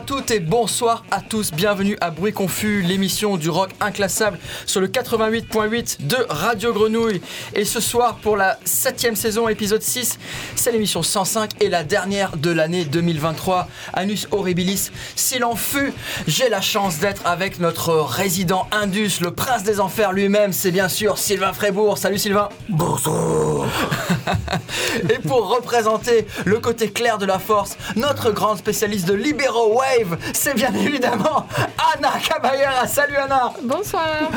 [0.00, 1.50] À toutes et bonsoir à tous.
[1.50, 7.20] Bienvenue à Bruit Confus, l'émission du rock inclassable sur le 88.8 de Radio Grenouille.
[7.54, 10.18] Et ce soir, pour la septième saison, épisode 6,
[10.56, 13.68] c'est l'émission 105 et la dernière de l'année 2023.
[13.92, 15.92] Anus Horribilis, s'il en fut,
[16.26, 20.88] j'ai la chance d'être avec notre résident Indus, le prince des enfers lui-même, c'est bien
[20.88, 21.98] sûr Sylvain Frébourg.
[21.98, 22.48] Salut Sylvain.
[22.70, 23.66] Bonsoir.
[25.10, 30.18] et pour représenter le côté clair de la force, notre grande spécialiste de Libero Wave,
[30.32, 31.46] c'est bien évidemment
[31.94, 32.86] Anna Caballera.
[32.86, 33.52] Salut Anna.
[33.62, 34.30] Bonsoir.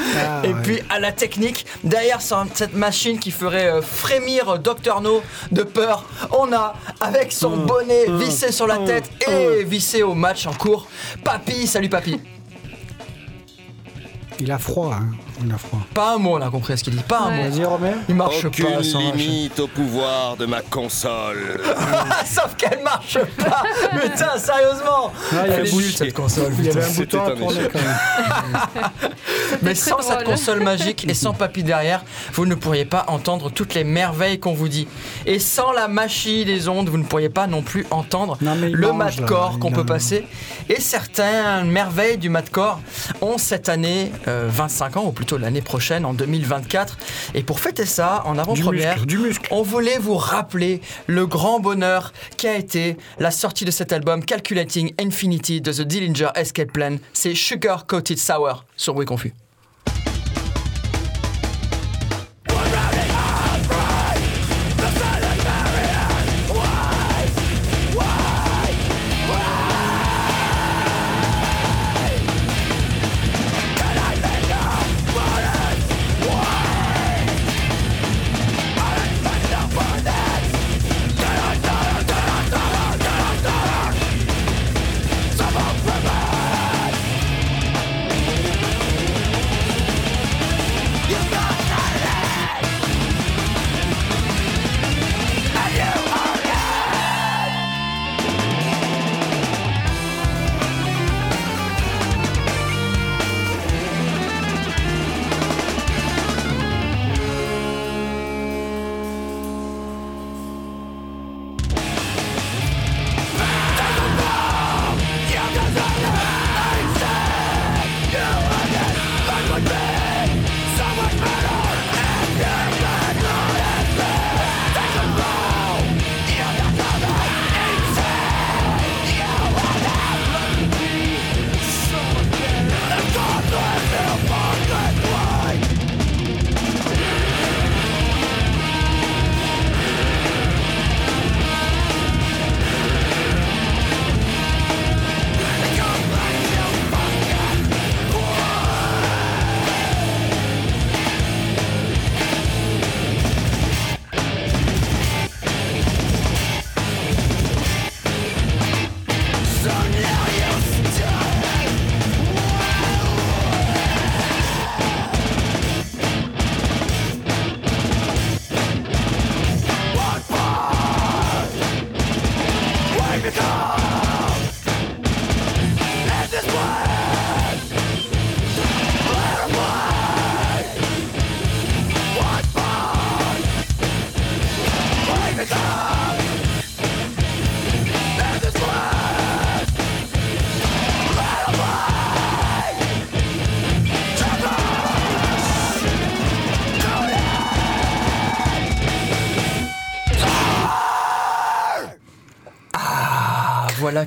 [0.43, 5.63] et puis à la technique, derrière cette machine qui ferait euh, frémir Dr No de
[5.63, 10.53] peur, on a avec son bonnet vissé sur la tête et vissé au match en
[10.53, 10.87] cours,
[11.23, 11.67] Papy.
[11.67, 12.19] Salut Papy.
[14.39, 15.11] Il a froid, hein.
[15.45, 15.79] Il a froid.
[15.93, 17.03] Pas un mot, on a compris ce qu'il dit.
[17.03, 17.49] Pas un mot.
[17.49, 17.93] Vas-y, Romain.
[18.07, 21.61] Il marche Aucune pas sans limite au pouvoir de ma console.
[22.25, 23.63] Sauf qu'elle marche pas.
[24.01, 25.11] Putain, sérieusement.
[25.31, 26.53] Ah, il y a Elle est nulle cette console.
[26.57, 28.89] Il y avait un bouton à quand même.
[29.61, 33.73] Mais sans cette console magique et sans papy derrière, vous ne pourriez pas entendre toutes
[33.73, 34.87] les merveilles qu'on vous dit.
[35.25, 38.91] Et sans la machie des ondes, vous ne pourriez pas non plus entendre Non, le
[38.91, 40.25] mange, madcore qu'on peut passer.
[40.69, 42.79] Et certaines merveilles du madcore
[43.21, 46.97] ont cette année euh, 25 ans, ou plutôt l'année prochaine, en 2024.
[47.33, 49.47] Et pour fêter ça, en avant-première, muscle, du muscle.
[49.51, 54.93] on voulait vous rappeler le grand bonheur qu'a été la sortie de cet album Calculating
[54.99, 56.97] Infinity de The Dillinger Escape Plan.
[57.13, 59.33] C'est Sugar Coated Sour sur Oui Confus.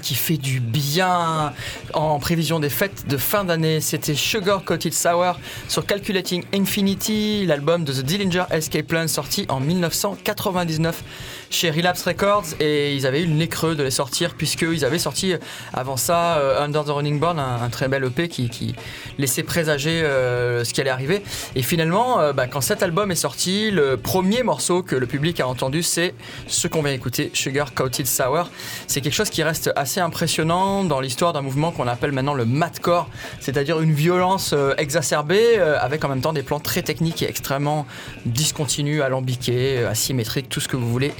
[0.07, 1.53] Qui fait du bien
[1.93, 3.81] en prévision des fêtes de fin d'année.
[3.81, 5.37] C'était Sugar Coated Sour
[5.67, 11.03] sur Calculating Infinity, l'album de The Dillinger Escape Plan sorti en 1999
[11.51, 14.99] chez Relapse Records et ils avaient eu le nez creux de les sortir puisqu'ils avaient
[14.99, 15.35] sorti
[15.73, 18.75] avant ça euh, Under the Running Board, un, très bel EP qui,
[19.19, 21.23] laissait présager euh, ce qui allait arriver.
[21.55, 25.41] Et finalement, euh, bah, quand cet album est sorti, le premier morceau que le public
[25.41, 26.15] a entendu, c'est
[26.47, 28.51] ce qu'on vient écouter, Sugar Coated Sour.
[28.87, 32.45] C'est quelque chose qui reste assez impressionnant dans l'histoire d'un mouvement qu'on appelle maintenant le
[32.45, 33.09] madcore,
[33.41, 37.29] c'est-à-dire une violence euh, exacerbée euh, avec en même temps des plans très techniques et
[37.29, 37.87] extrêmement
[38.25, 41.13] discontinus, alambiqués, euh, asymétriques, tout ce que vous voulez,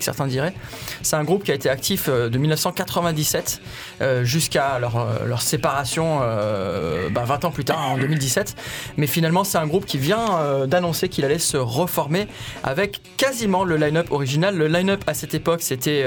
[0.00, 0.54] certains diraient.
[1.02, 3.60] C'est un groupe qui a été actif euh, de 1997
[4.00, 8.54] euh, jusqu'à leur, euh, séparation euh, bah, 20 ans plus tard, en 2017.
[8.96, 12.26] Mais finalement, c'est un groupe qui vient d'annoncer qu'il allait se reformer
[12.64, 14.56] avec quasiment le line-up original.
[14.56, 16.04] Le line-up à cette époque, c'était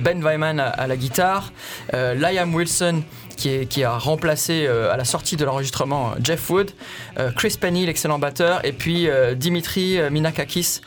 [0.00, 1.52] Ben Wyman à, la guitare,
[1.92, 3.02] Liam Wilson
[3.36, 6.72] qui, a remplacé à la sortie de l'enregistrement Jeff Wood,
[7.36, 10.80] Chris Penny, l'excellent batteur, et puis Dimitri Minakakis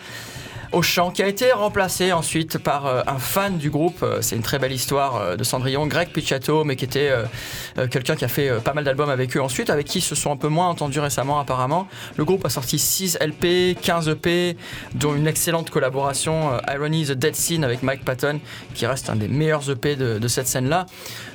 [0.71, 4.03] au chant, qui a été remplacé ensuite par euh, un fan du groupe.
[4.03, 7.11] Euh, c'est une très belle histoire euh, de Cendrillon, Greg Picciato, mais qui était
[7.91, 10.37] quelqu'un qui a fait pas mal d'albums avec eux ensuite, avec qui se sont un
[10.37, 11.87] peu moins entendus récemment apparemment.
[12.15, 14.57] Le groupe a sorti 6 LP, 15 EP,
[14.95, 18.39] dont une excellente collaboration Irony the Dead Scene avec Mike Patton,
[18.73, 20.85] qui reste un des meilleurs EP de cette scène-là.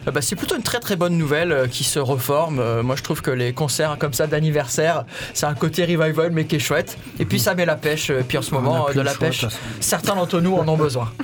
[0.06, 2.58] Euh, bah, c'est plutôt une très très bonne nouvelle euh, qui se reforme.
[2.58, 5.04] Euh, moi je trouve que les concerts comme ça d'anniversaire,
[5.34, 6.98] c'est un côté revival mais qui est chouette.
[7.18, 8.10] Et puis ça met la pêche.
[8.10, 9.46] Et puis en ce moment euh, de la choix, pêche,
[9.80, 11.12] certains d'entre nous en ont besoin.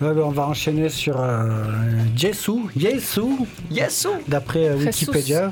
[0.00, 1.48] Ben, on va enchaîner sur euh,
[3.18, 4.10] oh.
[4.28, 4.76] d'après euh.
[4.76, 5.50] Wikipédia.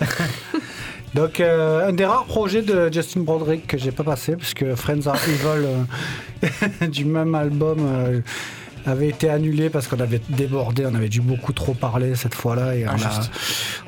[1.14, 5.06] Donc, euh, un des rares projets de Justin Broderick que j'ai pas passé, puisque Friends
[5.06, 5.66] Are Evil
[6.44, 8.20] euh, du même album euh,
[8.86, 12.74] avait été annulé parce qu'on avait débordé, on avait dû beaucoup trop parler cette fois-là
[12.76, 13.30] et on a- Injuste.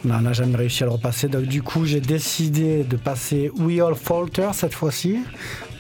[0.05, 1.29] on n'a jamais réussi à le repasser.
[1.29, 5.21] Donc, du coup, j'ai décidé de passer We All Falter cette fois-ci,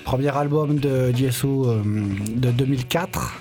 [0.04, 1.82] premier album de Jesu euh,
[2.34, 3.34] de 2004.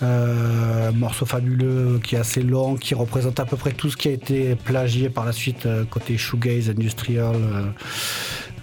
[0.00, 4.06] Euh, morceau fabuleux qui est assez long, qui représente à peu près tout ce qui
[4.06, 7.34] a été plagié par la suite euh, côté shoegaze industrial.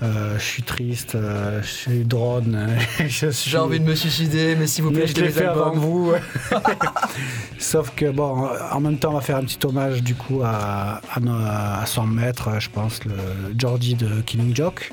[0.03, 2.68] Euh, je suis triste, euh, je suis drone.
[3.07, 5.30] je suis- J'ai envie de me suicider, mais s'il vous plaît, mais je jetez l'ai
[5.31, 6.13] fait avant vous.
[7.59, 11.01] Sauf que bon, en même temps, on va faire un petit hommage du coup à,
[11.13, 13.13] à, no- à son maître, je pense, le
[13.57, 14.92] Georgie de Killing Joke,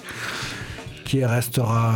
[1.04, 1.92] qui restera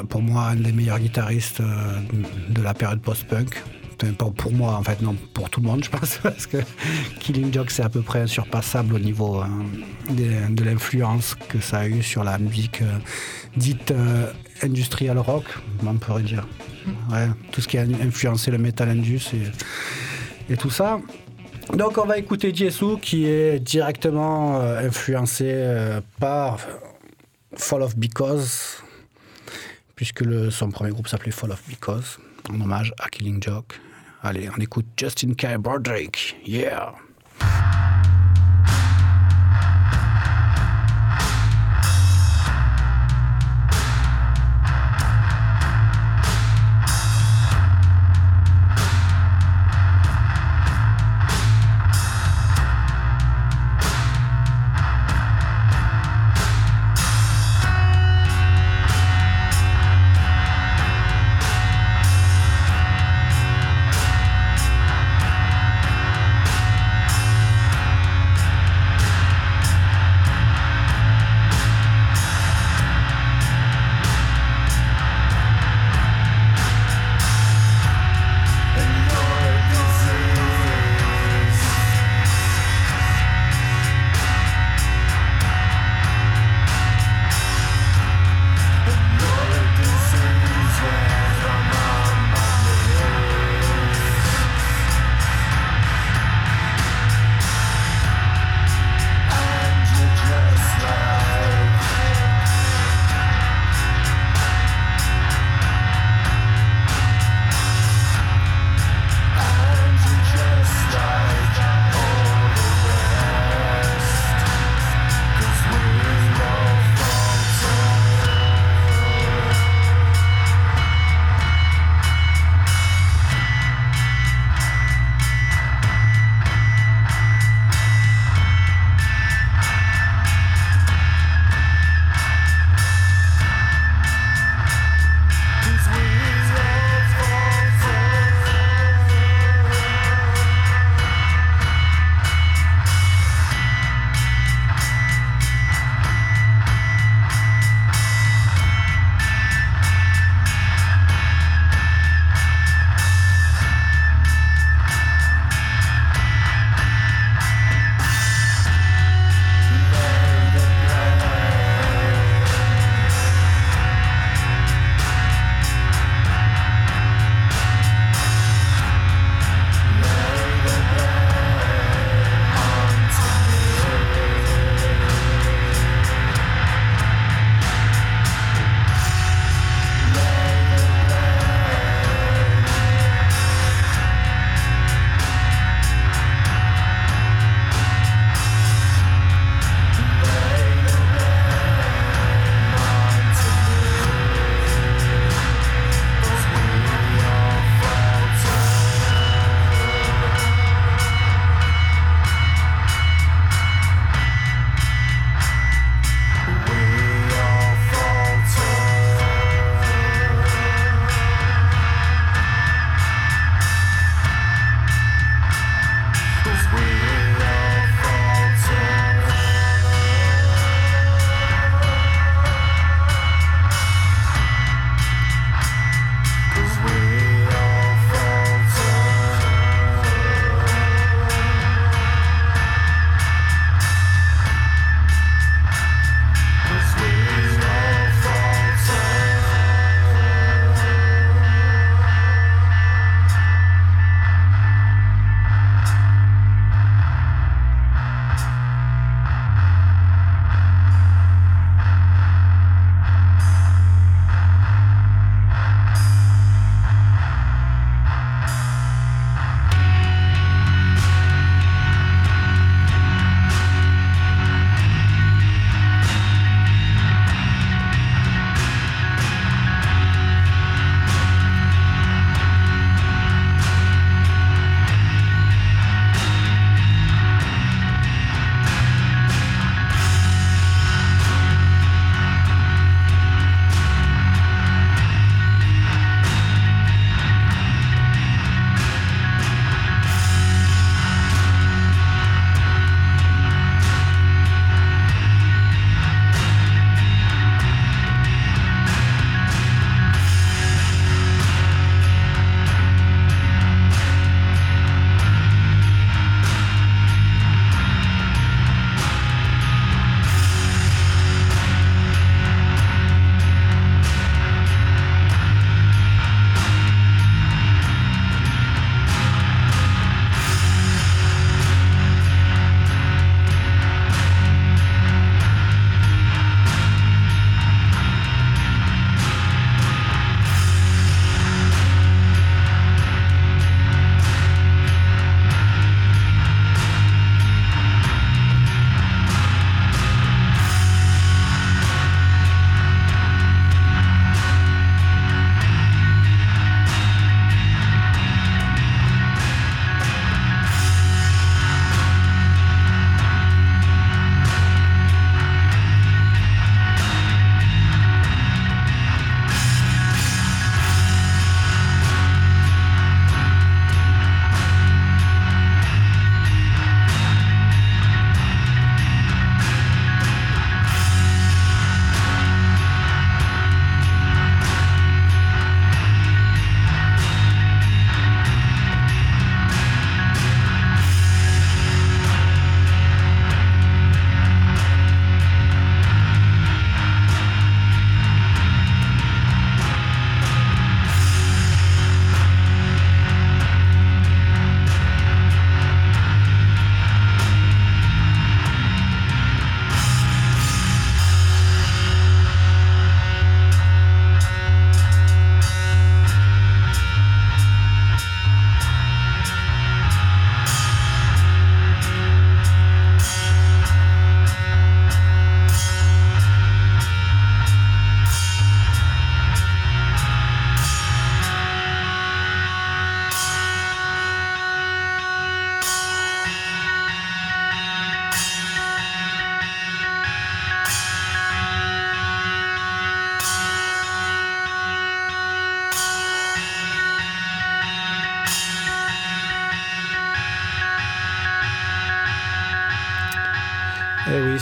[0.00, 3.62] euh, pour moi un des meilleurs guitaristes de la période post-punk.
[4.06, 6.58] Pas pour moi, en fait, non, pour tout le monde, je pense, parce que
[7.20, 9.46] Killing Joke, c'est à peu près insurpassable au niveau euh,
[10.10, 12.98] de, de l'influence que ça a eu sur la musique euh,
[13.56, 14.32] dite euh,
[14.62, 15.44] industrial rock,
[15.86, 16.46] on pourrait dire.
[17.10, 20.98] Ouais, tout ce qui a influencé le metal indus et, et tout ça.
[21.74, 26.58] Donc on va écouter Jesu qui est directement euh, influencé par
[27.54, 28.82] Fall of Because,
[29.94, 32.18] puisque le, son premier groupe s'appelait Fall of Because,
[32.48, 33.78] en hommage à Killing Joke.
[34.22, 35.56] Allez, on écoute Justin K.
[35.56, 36.36] Broderick.
[36.44, 36.92] Yeah!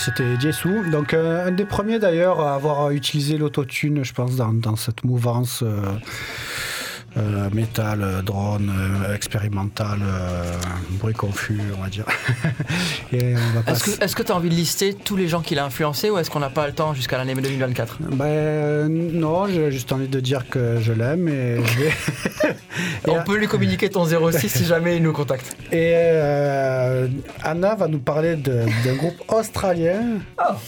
[0.09, 0.91] C'était Jesu.
[0.91, 5.05] Donc, euh, un des premiers d'ailleurs à avoir utilisé l'autotune, je pense, dans, dans cette
[5.05, 5.63] mouvance.
[7.19, 9.99] Euh, métal, euh, drone, euh, expérimental,
[10.91, 12.05] bruit confus, on va dire.
[13.13, 16.31] Est-ce que tu as envie de lister tous les gens qu'il a influencés ou est-ce
[16.31, 20.49] qu'on n'a pas le temps jusqu'à l'année 2024 Ben, non, j'ai juste envie de dire
[20.49, 21.93] que je l'aime et je vais.
[23.07, 25.57] Et, On peut lui communiquer ton 06 si jamais il nous contacte.
[25.73, 27.09] et, euh,
[27.43, 30.19] Anna va nous parler d'un groupe australien.
[30.39, 30.59] Ça,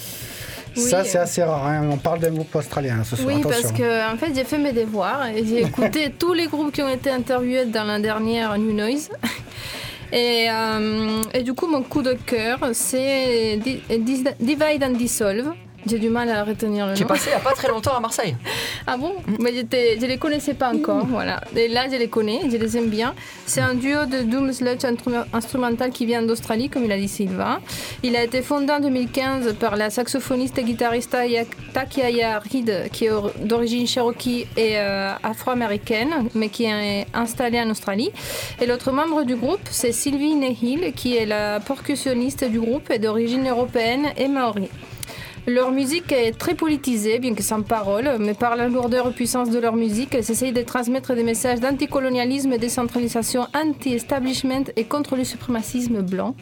[0.84, 0.90] Oui.
[1.06, 1.66] c'est assez rare.
[1.66, 1.88] hein.
[1.90, 3.28] On parle d'un groupe australien ce soir.
[3.28, 3.60] Oui, attention.
[3.62, 6.82] parce que en fait, j'ai fait mes devoirs et j'ai écouté tous les groupes qui
[6.82, 9.10] ont été interviewés dans la dernière New Noise.
[10.12, 13.60] Et, euh, et du coup, mon coup de cœur, c'est
[14.40, 15.52] Divide and Dissolve.
[15.87, 17.08] J'ai du mal à retenir le J'ai nom.
[17.08, 18.37] passé il n'y a pas très longtemps à Marseille.
[18.87, 19.14] Ah bon?
[19.38, 21.40] Mais je les connaissais pas encore, voilà.
[21.56, 23.14] Et là, je les connais, je les aime bien.
[23.46, 24.84] C'est un duo de doom sludge
[25.32, 27.60] instrumental qui vient d'Australie, comme il a dit Sylvain.
[28.02, 33.06] Il a été fondé en 2015 par la saxophoniste et guitariste Aya- Takiaya Reed, qui
[33.06, 38.10] est or- d'origine cherokee et euh, afro-américaine, mais qui est installée en Australie.
[38.60, 42.99] Et l'autre membre du groupe, c'est Sylvie Nehill, qui est la percussionniste du groupe et
[42.99, 44.68] d'origine européenne et maori.
[45.52, 49.50] Leur musique est très politisée, bien que sans parole, mais par la lourdeur et puissance
[49.50, 55.25] de leur musique, elles essayent de transmettre des messages d'anticolonialisme, décentralisation, anti-establishment et contre le
[55.25, 56.37] suprémacisme blanc.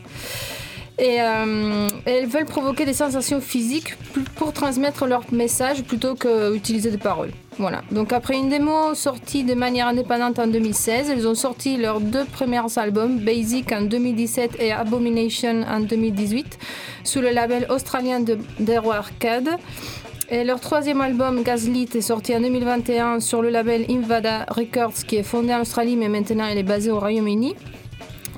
[0.98, 3.96] Et euh, elles veulent provoquer des sensations physiques
[4.34, 7.30] pour transmettre leur message plutôt qu'utiliser des paroles.
[7.58, 7.82] Voilà.
[7.90, 12.24] Donc après une démo sortie de manière indépendante en 2016, ils ont sorti leurs deux
[12.24, 16.58] premiers albums, Basic en 2017 et Abomination en 2018,
[17.02, 19.50] sous le label australien de d'Hero Arcade.
[20.30, 25.16] Et leur troisième album, Gaslit, est sorti en 2021 sur le label Invada Records, qui
[25.16, 27.56] est fondé en Australie, mais maintenant il est basé au Royaume-Uni.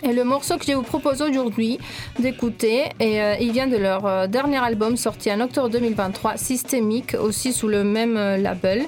[0.03, 1.79] Et le morceau que je vous propose aujourd'hui
[2.19, 7.53] d'écouter, euh, il vient de leur euh, dernier album sorti en octobre 2023, Systemic, aussi
[7.53, 8.87] sous le même euh, label.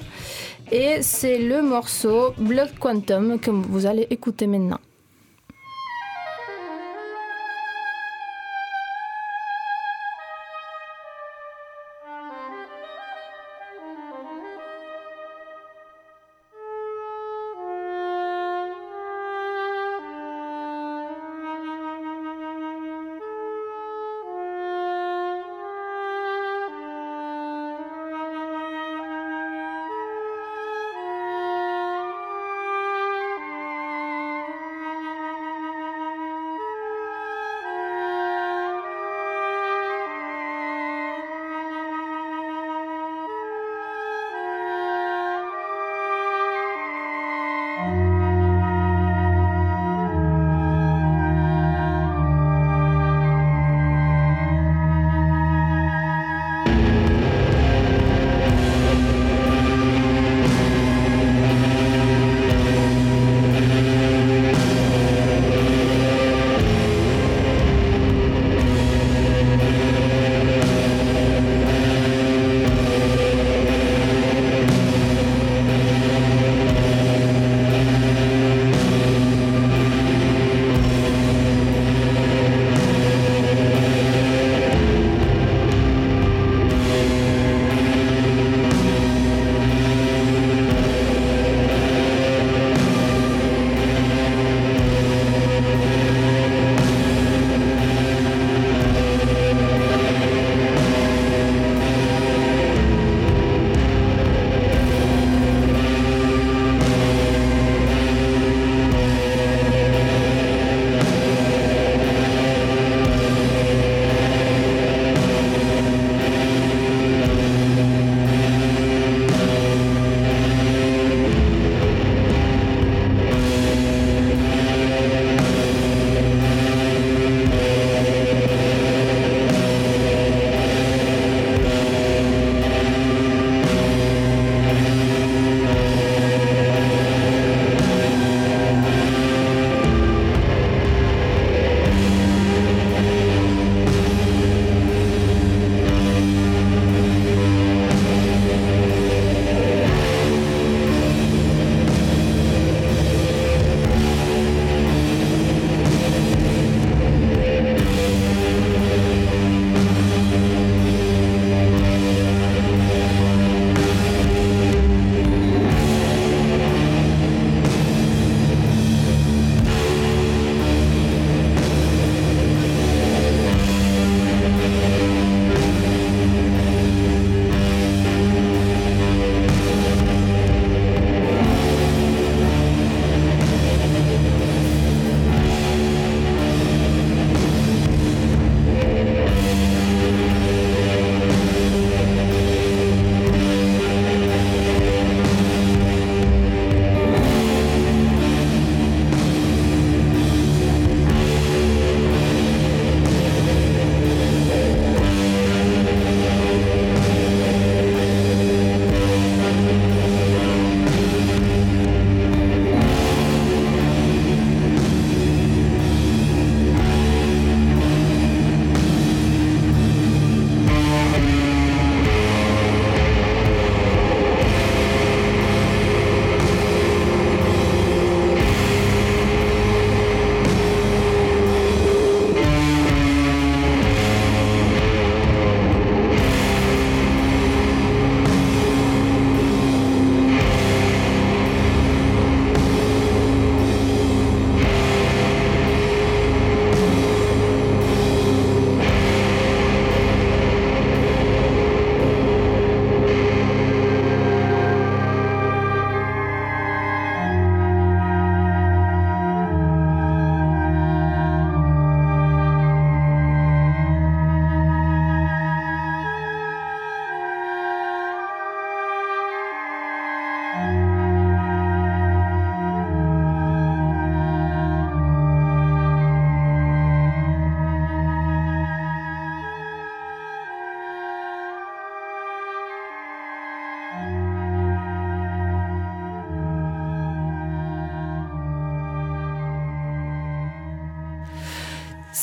[0.71, 4.79] Et c'est le morceau Blood Quantum que vous allez écouter maintenant.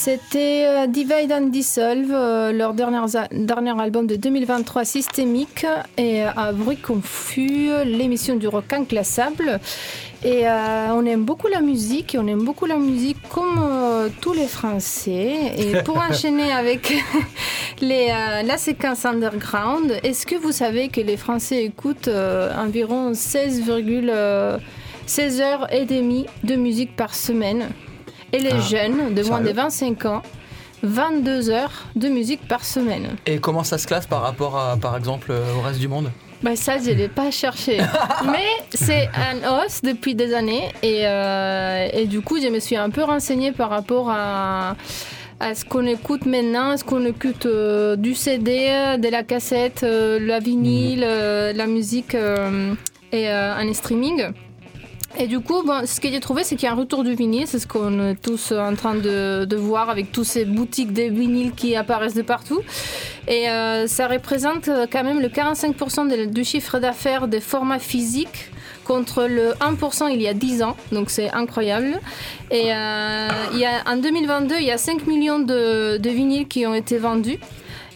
[0.02, 3.00] C'était euh, Divide and Dissolve, euh, leur dernier,
[3.32, 5.66] dernier album de 2023 systémique
[5.98, 9.60] et euh, à bruit confus, l'émission du rock inclassable.
[10.24, 13.60] Et on aime beaucoup la musique, et on aime beaucoup la musique comme
[14.22, 15.54] tous les Français.
[15.58, 16.94] Et pour enchaîner avec
[17.80, 22.10] les, la séquence underground, est-ce que vous savez que les Français écoutent
[22.58, 23.64] environ 16,
[25.06, 27.68] 16 heures et demie de musique par semaine?
[28.32, 28.60] Et les ah.
[28.60, 30.22] jeunes de moins de 25 ans
[30.82, 33.16] 22 heures de musique par semaine.
[33.26, 36.10] Et comment ça se classe par rapport à, par exemple, euh, au reste du monde?
[36.42, 37.78] Bah ça, je ne l'ai pas cherché.
[38.24, 40.72] Mais c'est un hausse depuis des années.
[40.82, 44.76] Et, euh, et, du coup, je me suis un peu renseignée par rapport à,
[45.38, 46.72] à ce qu'on écoute maintenant.
[46.72, 51.56] Est-ce qu'on écoute euh, du CD, de la cassette, la vinyle, mhm.
[51.56, 52.16] la musique
[53.12, 54.32] et un streaming
[55.18, 57.14] et du coup, bon, ce que j'ai trouvé, c'est qu'il y a un retour du
[57.14, 57.46] vinyle.
[57.46, 61.52] C'est ce qu'on est tous en train de, voir avec toutes ces boutiques de vinyle
[61.52, 62.60] qui apparaissent de partout.
[63.26, 68.50] Et euh, ça représente quand même le 45% du chiffre d'affaires des formats physiques
[68.84, 70.76] contre le 1% il y a 10 ans.
[70.92, 72.00] Donc c'est incroyable.
[72.50, 76.48] Et euh, il y a, en 2022, il y a 5 millions de, de vinyles
[76.48, 77.38] qui ont été vendus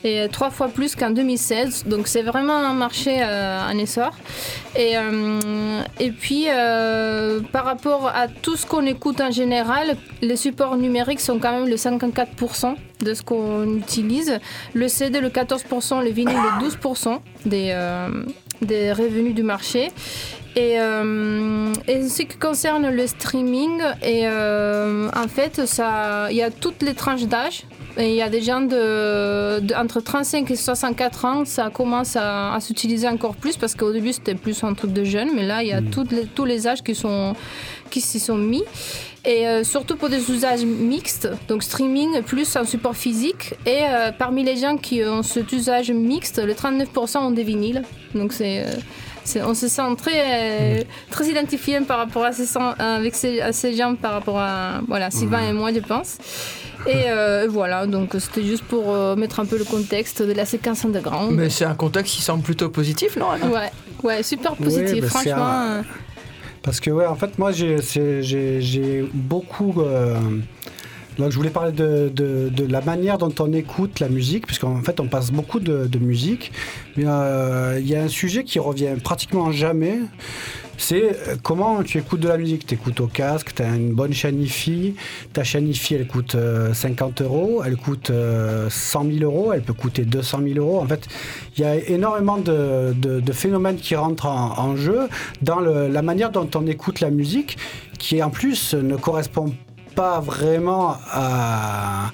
[0.05, 1.85] et trois fois plus qu'en 2016.
[1.87, 4.11] Donc c'est vraiment un marché euh, en essor.
[4.77, 10.37] Et, euh, et puis euh, par rapport à tout ce qu'on écoute en général, les
[10.37, 14.39] supports numériques sont quand même le 54% de ce qu'on utilise.
[14.75, 17.75] Le CD le 14%, le vinyle le 12% des,
[18.61, 19.91] des revenus du marché.
[20.57, 25.61] Et, et, ce qui concerne le streaming, et, en fait,
[26.31, 27.65] il y a toutes les tranches d'âge.
[27.97, 33.07] Il y a des gens de, entre 35 et 64 ans, ça commence à, s'utiliser
[33.07, 35.73] encore plus parce qu'au début c'était plus un truc de jeunes, mais là il y
[35.73, 36.07] a mm.
[36.11, 37.35] les, tous les âges qui sont
[37.91, 38.65] qui s'y sont mis.
[39.27, 43.55] Et euh, surtout pour des usages mixtes, donc streaming plus un support physique.
[43.65, 47.83] Et euh, parmi les gens qui ont cet usage mixte, les 39% ont des vinyles.
[48.15, 48.75] Donc c'est euh,
[49.43, 50.85] on se sent très, mm.
[51.11, 52.47] très identifié par rapport à ces,
[52.79, 56.19] avec ces, à ces gens, par rapport à voilà, Sylvain et moi, je pense.
[56.87, 60.45] Et euh, voilà, donc c'était juste pour euh, mettre un peu le contexte de la
[60.45, 61.33] séquence underground.
[61.35, 63.71] Mais c'est un contexte qui semble plutôt positif, non Ouais,
[64.03, 65.61] ouais, super positif, bah, franchement.
[65.63, 65.83] Euh.
[66.63, 69.83] Parce que ouais, en fait, moi j'ai beaucoup.
[71.19, 75.01] Donc je voulais parler de, de, la manière dont on écoute la musique, puisqu'en fait
[75.01, 76.53] on passe beaucoup de, musique.
[76.97, 79.99] Mais il y a un sujet qui revient pratiquement jamais
[80.77, 82.67] c'est euh, comment tu écoutes de la musique?
[82.67, 84.95] Tu écoutes au casque, tu as une bonne chaîne IFI.
[85.33, 86.37] Ta chaîne IFI, elle coûte
[86.73, 90.81] 50 euh, euros, elle coûte 100 euh, 000 euros, elle peut coûter 200 000 euros.
[90.81, 91.07] En fait,
[91.57, 92.95] il y a énormément de,
[93.33, 95.09] phénomènes qui rentrent en, jeu
[95.43, 97.57] dans la manière dont on écoute la musique,
[97.99, 99.55] qui en plus ne correspond
[99.95, 102.11] pas vraiment à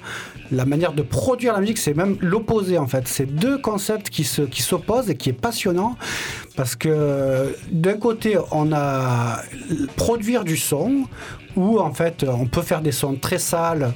[0.51, 3.07] la manière de produire la musique, c'est même l'opposé en fait.
[3.07, 5.95] C'est deux concepts qui se qui s'opposent et qui est passionnant
[6.55, 9.41] parce que d'un côté on a
[9.95, 11.05] produire du son
[11.55, 13.93] où en fait on peut faire des sons très sales,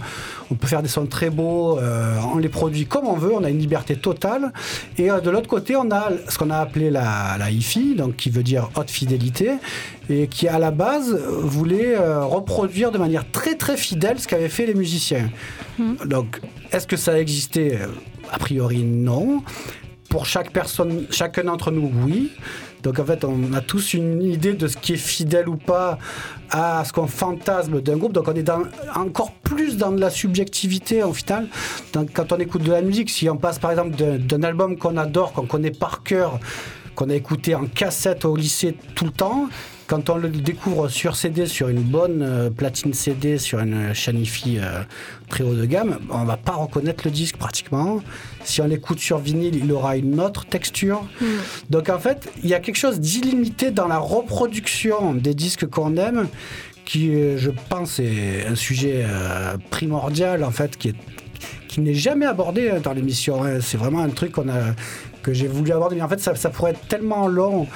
[0.52, 3.44] on peut faire des sons très beaux, euh, on les produit comme on veut, on
[3.44, 4.54] a une liberté totale.
[4.98, 8.16] Et euh, de l'autre côté, on a ce qu'on a appelé la, la hi-fi, donc
[8.16, 9.52] qui veut dire haute fidélité,
[10.10, 14.50] et qui à la base voulait euh, reproduire de manière très très fidèle ce qu'avaient
[14.50, 15.30] fait les musiciens.
[15.80, 15.96] Hmm.
[16.06, 16.42] Donc,
[16.72, 17.80] est-ce que ça a existé?
[18.32, 19.44] A priori, non.
[20.10, 22.32] Pour chaque personne, chacun d'entre nous, oui.
[22.86, 25.98] Donc en fait, on a tous une idée de ce qui est fidèle ou pas
[26.52, 28.14] à ce qu'on fantasme d'un groupe.
[28.14, 28.50] Donc on est
[28.96, 31.48] encore plus dans de la subjectivité au final.
[31.94, 34.98] Donc, quand on écoute de la musique, si on passe par exemple d'un album qu'on
[34.98, 36.40] adore, qu'on connaît par cœur,
[36.94, 39.50] qu'on a écouté en cassette au lycée tout le temps,
[39.88, 44.24] quand on le découvre sur CD, sur une bonne euh, platine CD, sur une chaîne
[44.48, 44.84] euh,
[45.30, 48.02] très haut de gamme, on va pas reconnaître le disque pratiquement.
[48.44, 51.04] Si on l'écoute sur vinyle, il aura une autre texture.
[51.22, 51.26] Mm.
[51.70, 55.98] Donc en fait, il y a quelque chose d'illimité dans la reproduction des disques qu'on
[55.98, 56.28] aime,
[56.86, 60.96] qui, je pense, est un sujet euh, primordial en fait, qui est
[61.76, 63.44] qui n'est jamais abordé dans l'émission.
[63.44, 63.60] Hein.
[63.60, 64.74] C'est vraiment un truc qu'on a
[65.26, 65.72] que j'ai voulu.
[65.92, 67.68] Mais en fait, ça, pourrait être tellement long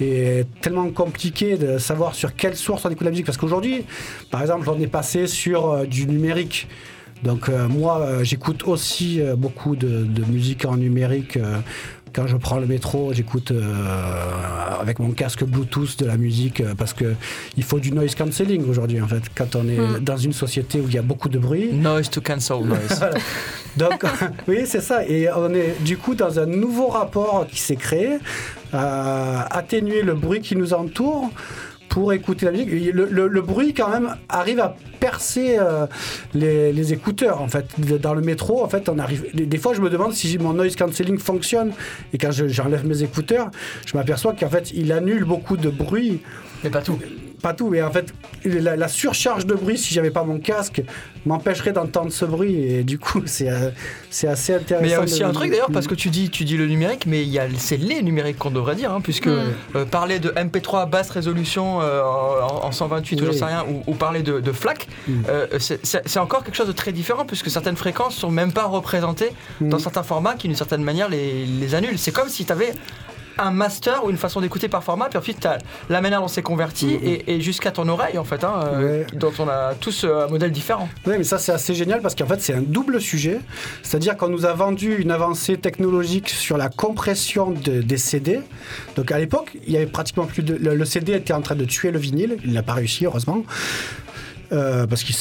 [0.00, 3.26] et tellement compliqué de savoir sur quelle source on écoute la musique.
[3.26, 3.84] Parce qu'aujourd'hui,
[4.30, 6.66] par exemple, j'en ai passé sur euh, du numérique.
[7.22, 11.38] Donc euh, moi, euh, j'écoute aussi beaucoup de, musique en numérique
[12.14, 16.74] quand je prends le métro, j'écoute euh, avec mon casque Bluetooth de la musique euh,
[16.76, 17.14] parce que
[17.56, 19.22] il faut du noise cancelling aujourd'hui en fait.
[19.34, 19.98] Quand on est hmm.
[19.98, 21.72] dans une société où il y a beaucoup de bruit.
[21.72, 23.04] Noise to cancel noise.
[23.76, 24.04] Donc
[24.48, 25.04] oui, c'est ça.
[25.06, 28.18] Et on est du coup dans un nouveau rapport qui s'est créé,
[28.72, 31.30] à atténuer le bruit qui nous entoure
[31.94, 32.68] pour écouter la musique.
[32.92, 35.86] Le, bruit, quand même, arrive à percer euh,
[36.34, 37.66] les, écouteurs, en fait.
[38.00, 39.26] Dans le métro, en fait, on arrive.
[39.32, 41.70] Des, fois, je me demande si mon noise cancelling fonctionne.
[42.12, 43.52] Et quand je- j'enlève mes écouteurs,
[43.86, 46.20] je m'aperçois qu'en fait, il annule beaucoup de bruit.
[46.64, 46.98] Mais pas tout.
[47.44, 48.06] Pas tout, mais en fait,
[48.46, 50.82] la, la surcharge de bruit, si j'avais pas mon casque,
[51.26, 52.54] m'empêcherait d'entendre ce bruit.
[52.54, 53.68] Et du coup, c'est euh,
[54.08, 54.82] c'est assez intéressant.
[54.82, 56.56] Mais il y a aussi de- un truc d'ailleurs, parce que tu dis, tu dis
[56.56, 59.42] le numérique, mais il y a, c'est les numériques qu'on devrait dire, hein, puisque Mm.
[59.76, 63.32] euh, parler de MP3 basse résolution euh, en, en 128 ou Oui.
[63.32, 65.12] j'en sais rien, ou, ou parler de, de FLAC, Mm.
[65.28, 69.32] euh, c'est encore quelque chose de très différent, puisque certaines fréquences sont même pas représentées
[69.60, 69.68] Mm.
[69.68, 71.98] dans certains formats qui, d'une certaine manière, les, les annulent.
[71.98, 72.72] C'est comme si tu avais
[73.38, 76.28] un master ou une façon d'écouter par format, puis ensuite tu as la manière dont
[76.28, 77.00] c'est converti Mm.
[77.04, 79.06] et, et jusqu'à ton oreille en fait, hein, euh, Ouais.
[79.14, 80.88] dont on a tous euh, un modèle différent.
[81.06, 83.40] Oui, mais ça c'est assez génial parce qu'en fait c'est un double sujet.
[83.82, 88.40] C'est-à-dire qu'on nous a vendu une avancée technologique sur la compression de- des CD.
[88.96, 90.54] Donc à l'époque, il y avait pratiquement plus de.
[90.54, 92.36] Le, le CD était en train de tuer le vinyle.
[92.44, 93.42] Il n'a pas réussi, heureusement.
[94.52, 95.12] Euh, parce que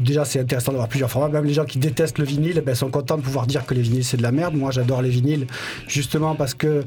[0.00, 1.28] déjà c'est intéressant d'avoir plusieurs formats.
[1.28, 3.82] Même les gens qui détestent le vinyle ben, sont contents de pouvoir dire que les
[3.82, 4.54] vinyles c'est de la merde.
[4.54, 5.46] Moi j'adore les vinyles
[5.86, 6.84] justement parce que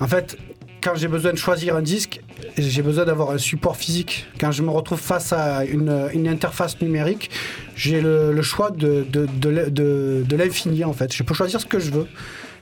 [0.00, 0.36] en fait
[0.82, 2.22] quand j'ai besoin de choisir un disque,
[2.56, 4.26] j'ai besoin d'avoir un support physique.
[4.40, 7.30] Quand je me retrouve face à une, interface numérique,
[7.76, 11.12] j'ai le, choix de, de, de- de l'infini en fait.
[11.14, 12.06] Je peux choisir ce que je veux.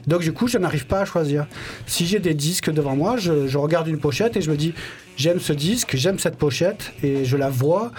[0.06, 1.46] Donc du coup, je n'arrive pas à choisir.
[1.86, 4.72] Si j'ai des disques devant moi, je, je regarde une pochette et je me dis,
[5.16, 7.90] j'aime ce disque, j'aime cette pochette et je la vois.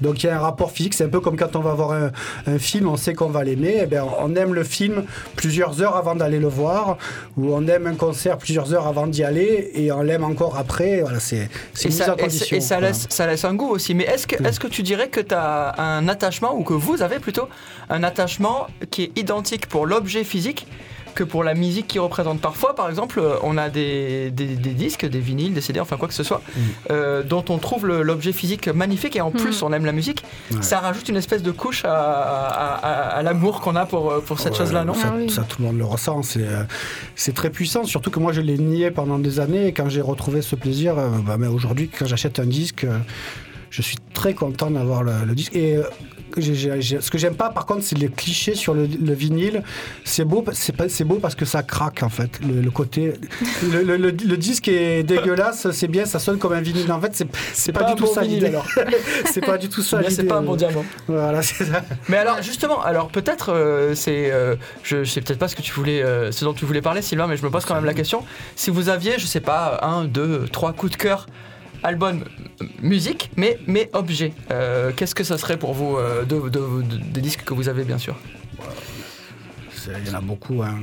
[0.00, 0.94] Donc il y a un rapport physique.
[0.94, 2.10] C'est un peu comme quand on va voir un,
[2.46, 3.80] un film, on sait qu'on va l'aimer.
[3.82, 5.04] Eh bien, on aime le film
[5.36, 6.96] plusieurs heures avant d'aller le voir,
[7.36, 11.00] ou on aime un concert plusieurs heures avant d'y aller et on l'aime encore après.
[11.02, 11.48] Voilà, c'est Et
[11.84, 12.56] une mise ça, en et ça- condition.
[12.56, 12.86] et ça quoi.
[12.88, 13.94] laisse, ça laisse un goût aussi.
[13.94, 17.02] Mais est-ce que, est que tu dirais que tu as un attachement, ou que vous
[17.02, 17.48] avez plutôt
[17.90, 20.66] un attachement qui est identique pour l'objet physique
[21.18, 24.70] que pour la musique qui représente Parfois, par exemple, euh, on a des, des- des
[24.84, 26.60] disques, des vinyles, des CD, enfin quoi que ce soit, Mm.
[26.92, 30.22] euh, dont on trouve l'objet physique magnifique et en plus on aime la musique.
[30.52, 30.62] Ouais.
[30.62, 34.20] Ça rajoute une espèce de couche à, à- à- à l'amour qu'on a pour, euh,
[34.20, 35.28] pour cette Ouais, chose-là, non ça, Ah oui.
[35.28, 36.22] ça, tout le monde le ressent.
[36.22, 37.82] C'est euh, très puissant.
[37.84, 39.66] Surtout que moi, je l'ai nié pendant des années.
[39.66, 42.98] Et quand j'ai retrouvé ce plaisir, euh, bah, mais aujourd'hui, quand j'achète un disque, euh,
[43.70, 45.54] je suis très content d'avoir le, le disque.
[45.56, 45.78] Et
[46.40, 49.62] euh, j'ai- ce que j'aime pas, par contre, c'est les clichés sur le, le vinyle.
[50.04, 52.40] C'est beau, c'est beau parce que ça craque en fait.
[52.46, 53.14] Le, le côté,
[53.62, 55.70] le, disque est dégueulasse.
[55.72, 56.90] C'est bien, ça sonne comme un vinyle.
[56.92, 58.46] En fait, c'est c'est pas, pas du tout bon ça vinyle, l'idée.
[58.48, 58.66] alors.
[59.26, 60.00] c'est pas du tout ça.
[60.08, 60.84] C'est pas un bon diamant.
[61.06, 61.82] Voilà, c'est ça.
[62.08, 65.62] Mais alors justement, alors peut-être euh, c'est, euh, je, je sais peut-être pas ce que
[65.62, 67.84] tu voulais, euh, ce dont tu voulais parler, Sylvain, mais je me pose quand même
[67.84, 68.24] la question.
[68.56, 71.26] Si vous aviez, je sais pas, un, deux, trois coups de cœur,
[71.82, 72.24] album,
[72.60, 76.48] euh, musique, mais mais objet, euh, qu'est-ce que ça serait pour vous euh, de, de-
[76.82, 78.16] de- des disques que vous avez bien sûr
[79.72, 80.62] C'est- Il y en a beaucoup.
[80.62, 80.74] hein.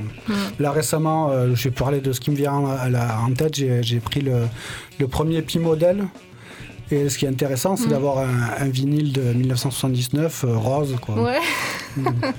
[0.58, 3.54] Là récemment, euh, j'ai parlé de ce qui me vient à la- en tête.
[3.54, 4.46] J'ai pris le,
[4.98, 6.04] le premier Pi modèle.
[6.92, 11.16] Et ce qui est intéressant, c'est d'avoir un, un vinyle de 1979 euh, rose, quoi.
[11.20, 11.40] Ouais.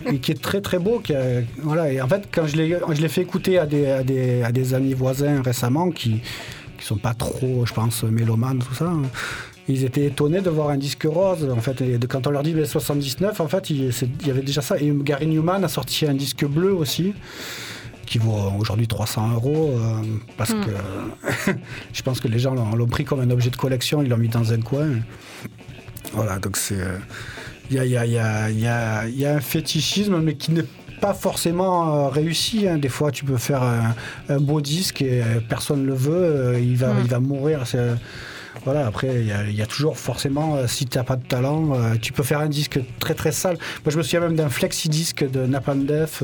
[0.09, 0.99] et qui est très très beau.
[0.99, 1.91] Qui a- voilà.
[1.91, 4.51] Et en fait, quand je l'ai je l'ai fait écouter à des, à, des, à
[4.53, 6.21] des amis voisins récemment qui
[6.77, 8.85] qui sont pas trop, je pense, mélomanes, tout ça.
[8.85, 9.03] hein,
[9.67, 11.47] Ils étaient étonnés de voir un disque rose.
[11.51, 13.91] En fait, et de- quand on leur dit mais 79, en fait, il,
[14.25, 14.77] y avait déjà ça.
[14.79, 17.13] Et Gary Newman a sorti un disque bleu aussi
[18.05, 20.01] qui vaut aujourd'hui 300 euros euh,
[20.37, 20.61] parce Mm.
[20.65, 21.51] que
[21.93, 24.29] je pense que les gens l'ont, pris comme un objet de collection, ils l'ont mis
[24.29, 24.87] dans un coin.
[26.13, 26.79] Voilà, donc c'est.
[26.79, 26.97] euh,
[27.69, 28.05] Il y, a, y a-
[28.49, 30.69] y a- y a un fétichisme, mais qui n'est pas
[31.13, 32.67] forcément euh, réussi.
[32.67, 32.77] hein.
[32.77, 33.95] Des fois, tu peux faire un,
[34.29, 37.01] un beau disque et euh, personne ne le veut, euh, il, va, Mm.
[37.03, 37.61] il va mourir.
[37.65, 37.95] c'est-
[38.65, 41.23] voilà, après, il y, a- il y a toujours forcément, si tu n'as pas de
[41.23, 43.55] talent, tu peux faire un disque très très sale.
[43.85, 46.23] Moi, je me souviens même d'un flexi-disque de Napalm Death.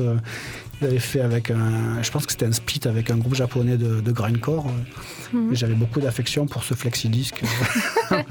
[0.82, 2.02] il avait fait avec un.
[2.02, 4.66] Je pense que c'était un split avec un groupe japonais de, de grindcore.
[5.32, 7.42] et J'avais beaucoup d'affection pour ce flexi-disque.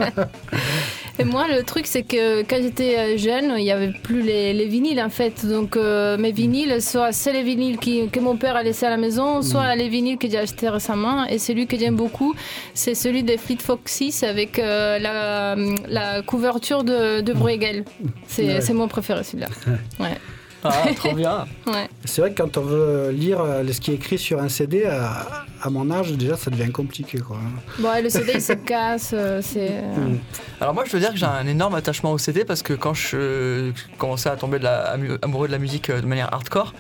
[1.19, 4.52] Et moi, le truc, c'est que quand j'étais euh, jeune, il n'y avait plus les,
[4.54, 5.45] les vinyles en fait.
[5.45, 8.89] Donc euh, mes vinyles, soit c'est les vinyles qui, que mon père a laissé à
[8.89, 11.26] la maison, soit les vinyles que j'ai achetés récemment.
[11.26, 12.34] Et celui que j'aime beaucoup,
[12.73, 15.56] c'est celui des Fleet Foxes avec euh, la,
[15.88, 17.86] la couverture de, de Bruegel.
[18.28, 18.62] C'est Ouais.
[18.62, 19.47] c'est mon préféré celui-là.
[19.99, 20.17] Ouais.
[20.63, 21.45] Ah, trop bien.
[21.67, 21.89] Ouais.
[22.06, 24.86] C'est vrai que quand on veut lire euh, ce qui est écrit sur un CD,
[24.86, 27.19] à, à mon âge, déjà, ça devient compliqué.
[27.19, 27.38] Quoi.
[27.80, 29.12] Bon, le CD, il se casse.
[29.13, 29.69] euh, C'est.
[29.71, 30.17] euh, Mm.
[30.62, 32.93] Alors moi je veux dire que j'ai un énorme attachement au CD parce que quand
[32.93, 36.73] je commençais à tomber de la, amu- amoureux de la musique de manière hardcore,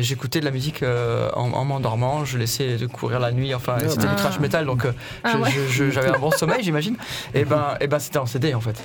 [0.00, 3.88] j'écoutais de la musique en, en m'endormant, je laissais de courir la nuit, enfin et
[3.88, 4.14] c'était Ah.
[4.14, 4.82] du trash metal donc
[5.22, 5.50] Ah je- ouais.
[5.50, 6.96] je- je- j'avais un bon sommeil j'imagine.
[7.34, 8.76] Et ben, et ben c'était en CD en fait.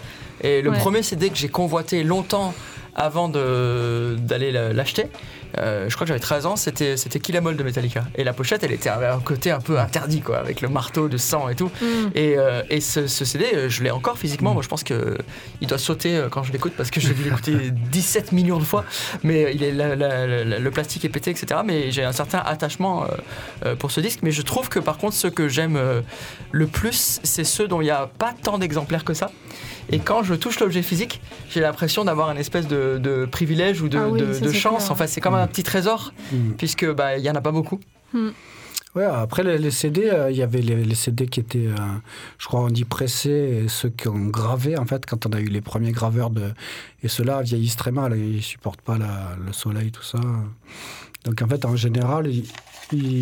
[0.41, 0.78] Et le Ouais.
[0.78, 2.54] premier CD que j'ai convoité longtemps
[3.00, 5.06] avant d'aller la- l'acheter,
[5.58, 8.04] euh, je crois que j'avais 13 ans, c'était c'était Kill Em All de Metallica.
[8.16, 11.08] Et la pochette, elle était à un côté un peu interdit, quoi, avec le marteau
[11.08, 11.72] de sang et tout.
[11.82, 11.86] Mm.
[12.14, 14.54] Et, euh, et ce, ce CD, euh, je l'ai encore physiquement.
[14.54, 15.18] Moi, je pense que
[15.62, 18.86] il doit sauter quand je l'écoute parce que j'ai dû l'écouter 17 millions de fois.
[19.24, 21.62] Mais il est, la- la- la- le plastique est pété, etc.
[21.66, 23.06] Mais j'ai un certain attachement
[23.66, 24.20] euh, pour ce disque.
[24.22, 25.80] Mais je trouve que par contre, ceux que j'aime
[26.52, 29.32] le plus, c'est ceux dont il n'y a pas tant d'exemplaires que ça.
[29.91, 33.89] Et quand je touche l'objet physique, j'ai l'impression d'avoir une espèce de, de privilège ou
[33.89, 34.84] de, Ah oui, de- ça, de c'est chance.
[34.84, 34.91] clair.
[34.91, 36.52] En fait, c'est comme un petit trésor, Mm.
[36.58, 37.80] puisque bah, il y en a pas beaucoup.
[38.95, 41.75] Ouais, après les, les CD, euh, il y avait les, les CD qui étaient, euh,
[42.39, 45.39] je crois, on dit pressés, et ceux qui ont gravé, en fait, quand on a
[45.39, 46.52] eu les premiers graveurs de.
[47.04, 50.19] Et ceux-là vieillissent très mal, ils supportent pas la- le soleil, tout ça.
[51.30, 52.28] Donc en fait, en général,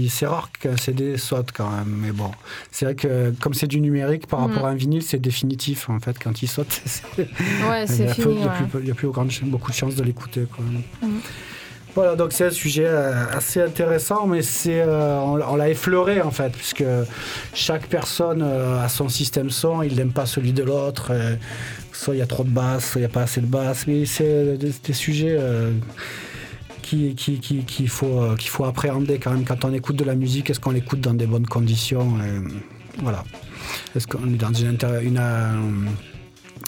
[0.10, 1.93] c'est rare qu'un CD saute quand même.
[2.02, 2.32] Mais bon,
[2.72, 6.00] c'est vrai que comme c'est du numérique par rapport à un vinyle, c'est définitif, en
[6.00, 6.82] fait, quand il saute.
[7.17, 8.36] Ouais, il c'est n'y a, plus- fini.
[8.36, 9.30] il a ouais.
[9.30, 10.48] a beaucoup de chances de l'écouter.
[11.02, 11.20] Mhm.
[11.96, 16.22] Voilà, donc c'est un sujet euh, assez intéressant, mais c'est euh, on, on l'a effleuré
[16.22, 16.84] en fait, puisque
[17.56, 21.12] chaque personne euh, a son système son, il n'aime pas celui de l'autre.
[21.91, 23.86] soit il y a trop de basses, soit il n'y a pas assez de basses,
[23.88, 25.72] mais c'est des, des sujets euh,
[26.88, 30.04] qui- qui- qui- qu'il faut, euh, qu'il faut appréhender quand même quand on écoute de
[30.06, 30.50] la musique.
[30.50, 32.41] Est-ce qu'on l'écoute dans des bonnes conditions euh,
[33.00, 33.23] Voilà.
[33.95, 35.54] Est-ce qu'on est dans une, une, euh,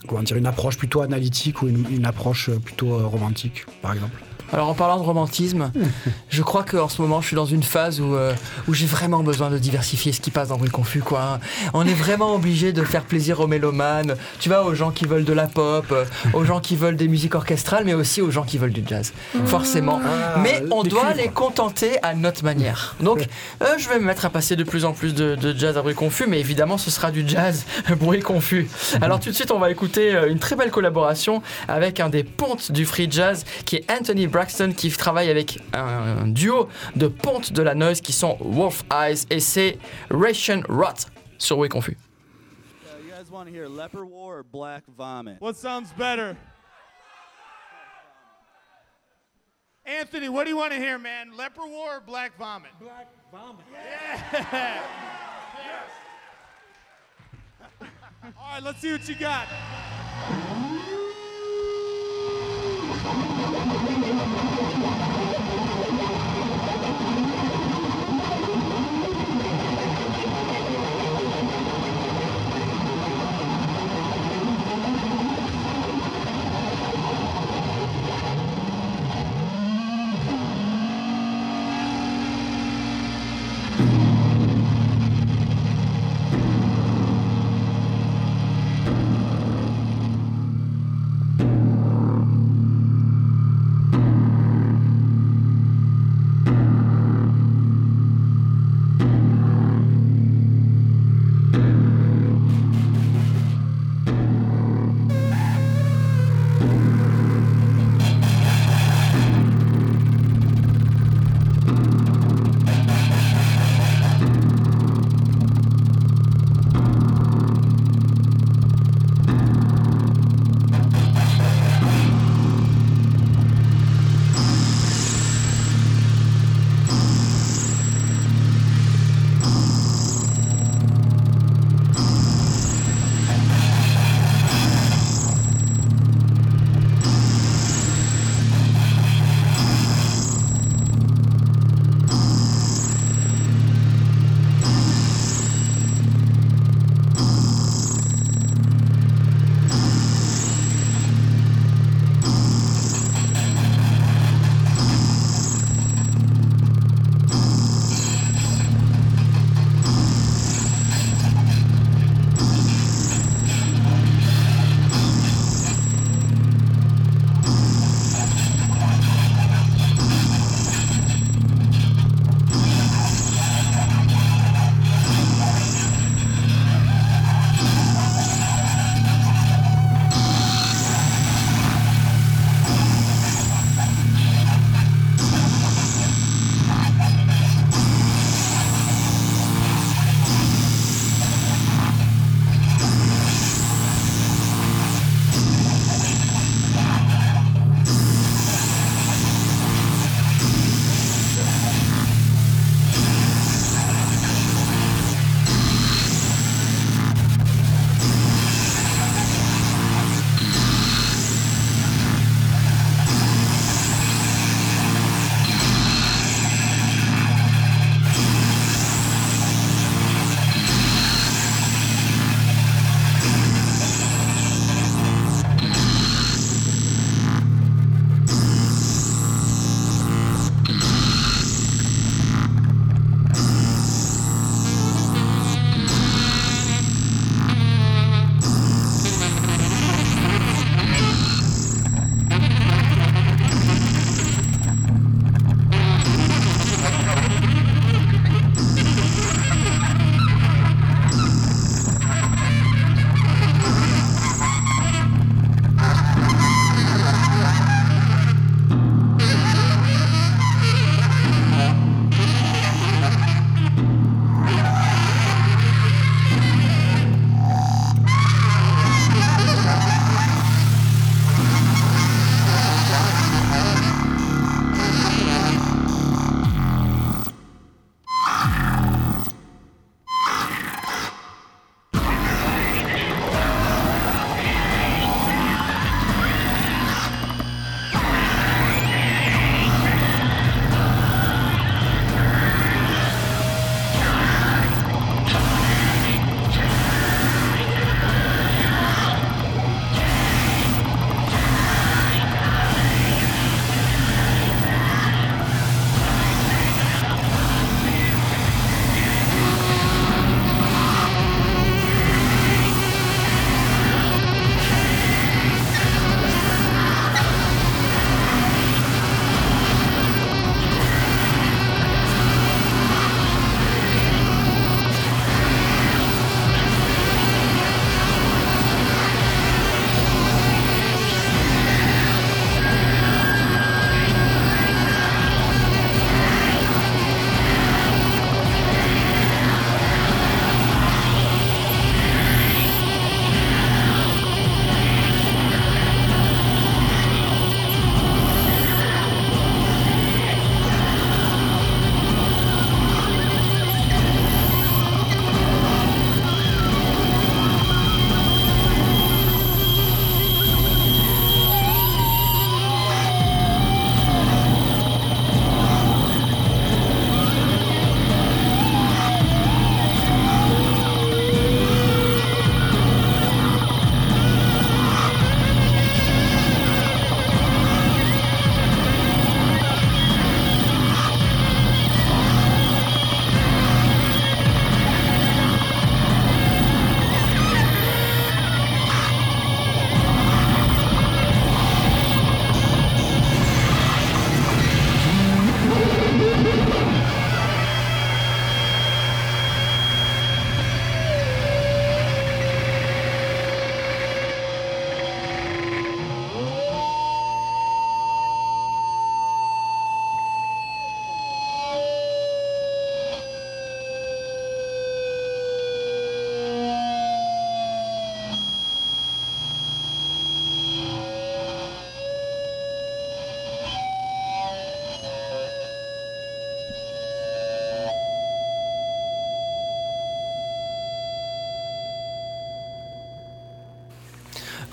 [0.08, 4.16] comment dire, une approche plutôt analytique ou une, approche plutôt romantique, par exemple?
[4.52, 5.72] Alors en parlant de romantisme,
[6.30, 8.34] je crois qu'en ce moment je suis dans une phase où, euh,
[8.68, 11.02] où j'ai vraiment besoin de diversifier ce qui passe dans Bruit Confus.
[11.02, 11.40] Quoi.
[11.74, 15.26] On est vraiment obligé de faire plaisir aux mélomanes, tu vois, aux gens qui veulent
[15.26, 18.44] de la pop, euh, aux gens qui veulent des musiques orchestrales, mais aussi aux gens
[18.44, 19.14] qui veulent du jazz.
[19.46, 20.00] Forcément.
[20.04, 21.18] Ah, mais on les doit cuivres.
[21.18, 22.96] les contenter à notre manière.
[23.00, 23.28] Donc
[23.62, 25.82] euh, je vais me mettre à passer de plus en plus de, de jazz à
[25.82, 27.66] Bruit Confus, mais évidemment ce sera du jazz
[28.00, 28.68] Bruit Confus.
[29.02, 32.72] Alors tout de suite on va écouter une très belle collaboration avec un des pontes
[32.72, 37.62] du free jazz qui est Anthony Braxton qui travaille avec un, duo de pontes de
[37.62, 39.78] la noise qui sont Wolf Eyes et c'est
[40.10, 41.98] Ration Rot sur Bruit Confus.
[41.98, 45.42] Uh, you guys want to hear Leper War or Black Vomit?
[45.42, 46.38] What sounds better?
[49.86, 51.36] Anthony, what do you want to hear, man?
[51.36, 52.72] Leper War or Black Vomit?
[52.80, 53.66] Black Vomit.
[54.32, 54.82] Yeah.
[58.24, 59.48] All right, let's see what you got.
[63.12, 64.69] Thank you.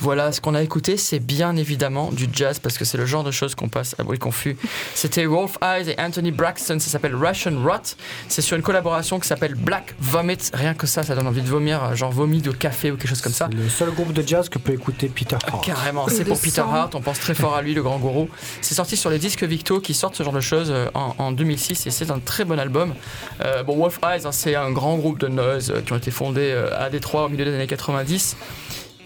[0.07, 3.25] Voilà, ce qu'on a écouté, c'est bien évidemment du jazz parce que c'est le genre
[3.25, 4.57] de choses qu'on passe à bruit confus.
[4.95, 7.97] C'était Wolf Eyes et Anthony Braxton, ça s'appelle Russian Rot.
[8.29, 10.39] C'est sur une collaboration qui s'appelle Black Vomit.
[10.55, 13.21] Rien que ça, ça donne envie de vomir, genre vomi de café ou quelque chose
[13.21, 13.49] comme ça.
[13.51, 15.65] C'est le seul groupe de jazz que peut écouter Peter Hart.
[15.65, 16.61] Carrément, c'est pour Peter.
[16.61, 18.29] Hart, on pense très fort à lui, le grand gourou.
[18.61, 21.33] C'est sorti sur les disques Victo qui sortent ce genre de choses euh, en, en
[21.33, 22.95] 2006 et c'est un très bon album.
[23.41, 26.13] Euh, bon, Wolf Eyes, hein, c'est un grand groupe de noise euh, qui ont été
[26.13, 28.37] fondés euh, à Détroit au milieu des années 90.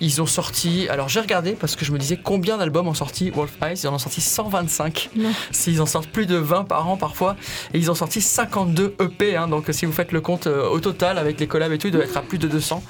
[0.01, 3.30] Ils ont sorti, alors j'ai regardé parce que je me disais combien d'albums ont sorti
[3.30, 5.11] Wolf Eyes, ils en ont sorti 125.
[5.14, 5.30] Non.
[5.51, 7.36] S'ils en sortent plus de 20 par an parfois,
[7.74, 10.80] et ils ont sorti 52 EP, hein, donc si vous faites le compte euh, au
[10.80, 12.82] total avec les collabs et tout, il doit être à plus de 200.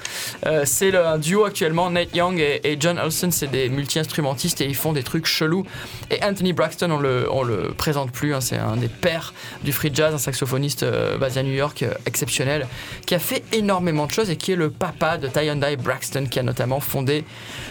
[0.46, 4.66] Euh, c'est un duo actuellement, Nate Young et, et John Olsen, c'est des multi-instrumentistes et
[4.66, 5.64] ils font des trucs chelous.
[6.12, 9.34] Et Anthony Braxton, on le, on le présente plus, hein, c'est un des pères
[9.64, 12.68] du free jazz, un saxophoniste euh, basé à New York, exceptionnel,
[13.04, 15.76] qui a fait énormément de choses et qui est le papa de Ty and Die
[15.76, 16.99] Braxton, qui a notamment fondé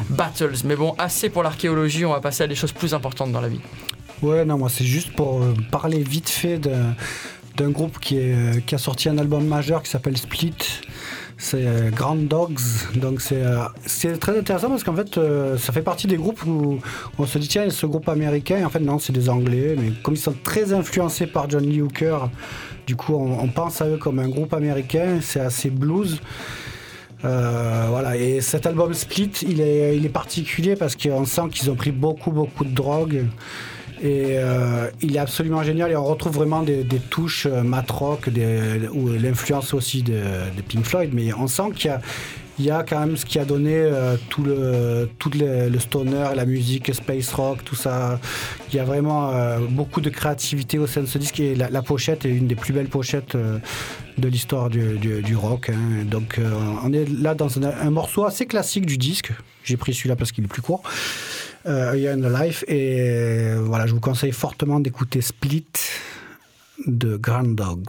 [0.10, 0.58] Battles.
[0.66, 3.50] Mais bon, assez pour l'archéologie, on va passer à des choses plus importantes dans la
[3.50, 3.62] vie.
[4.22, 8.60] Ouais, non, moi c'est juste pour euh, parler vite fait d'un groupe qui, est, euh,
[8.66, 10.56] qui a sorti un album majeur qui s'appelle Split.
[11.38, 12.60] C'est euh, Grand Dogs.
[12.96, 15.18] Donc c'est très intéressant parce qu'en fait
[15.58, 16.80] ça fait partie des groupes où
[17.18, 18.66] on se dit tiens, ce groupe américain.
[18.66, 19.78] En fait non, c'est des Anglais.
[19.78, 22.30] Mais comme ils sont très influencés par John Lee Hooker,
[22.88, 25.20] du coup on pense à eux comme un groupe américain.
[25.22, 26.20] C'est assez blues.
[27.26, 31.70] Euh, voilà, et cet album Split, il est, il est particulier parce qu'on sent qu'ils
[31.70, 33.26] ont pris beaucoup, beaucoup de drogue.
[34.02, 35.92] Et euh, il est absolument génial.
[35.92, 40.22] Et on retrouve vraiment des, touches euh, mat rock, des, ou l'influence aussi de,
[40.56, 42.00] de Pink Floyd, mais on sent qu'il y a,
[42.60, 46.30] il y a quand même ce qui a donné euh, tout, le, tout le, stoner,
[46.36, 48.20] la musique, space rock, tout ça.
[48.70, 51.82] Il y a vraiment euh, beaucoup de créativité au sein de ce disque et la,
[51.82, 53.60] pochette est une des plus belles pochettes euh,
[54.18, 55.70] de l'histoire du, du- rock.
[55.70, 56.04] hein.
[56.04, 56.40] Donc
[56.84, 59.32] on est là dans un, morceau assez classique du disque.
[59.64, 60.84] J'ai pris celui-là parce qu'il est plus court.
[61.66, 62.66] Euh, A Year in the Life.
[62.68, 65.66] Et voilà, je vous conseille fortement d'écouter Split
[66.86, 67.88] de Grand Dogs.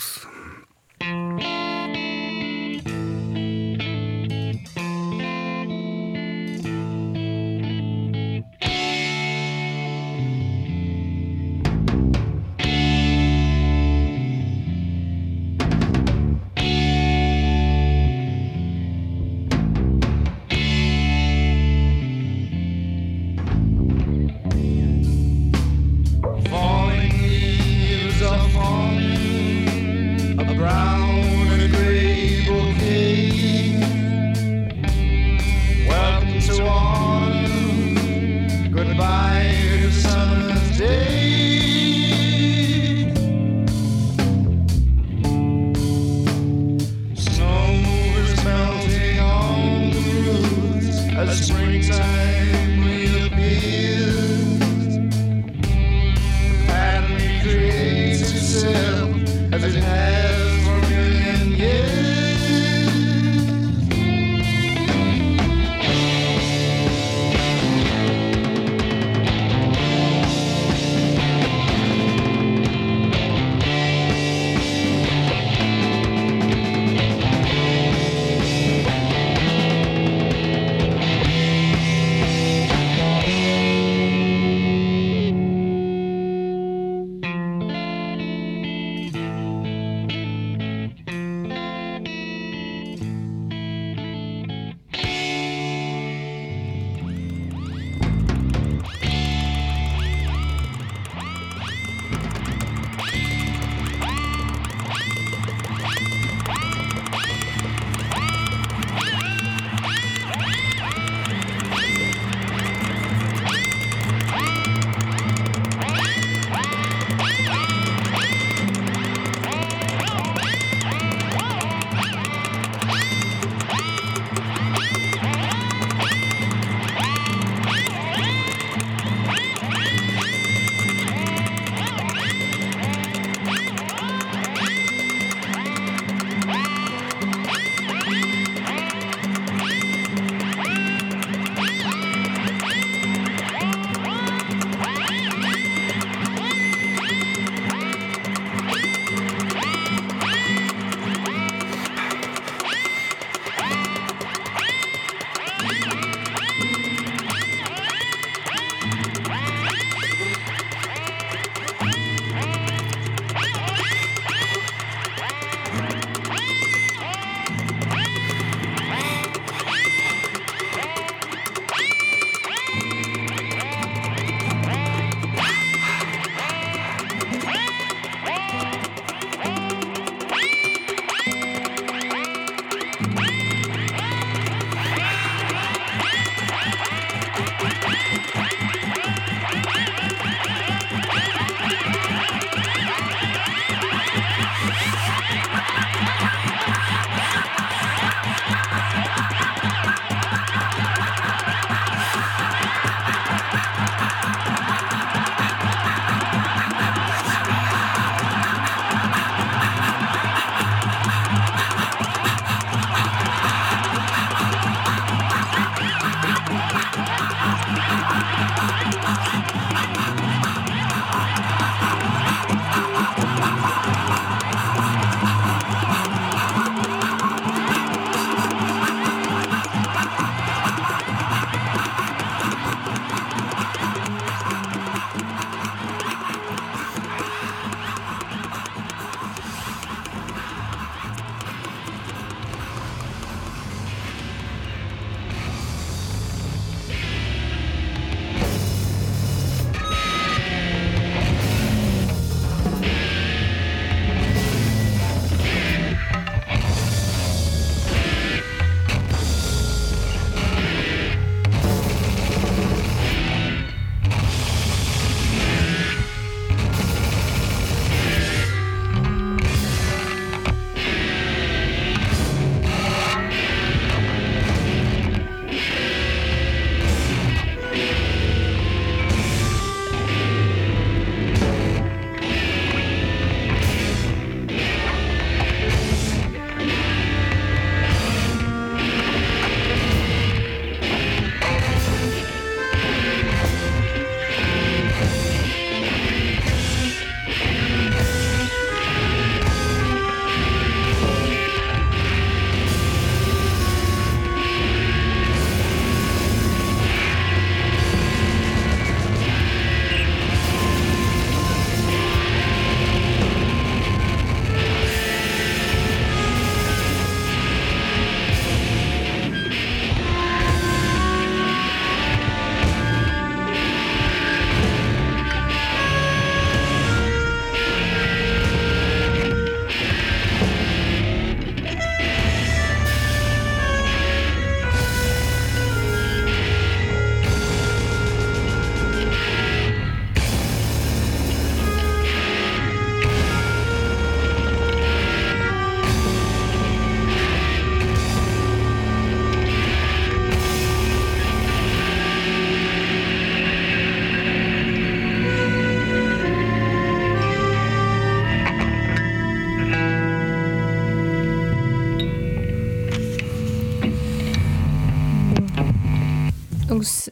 [59.52, 60.39] As it has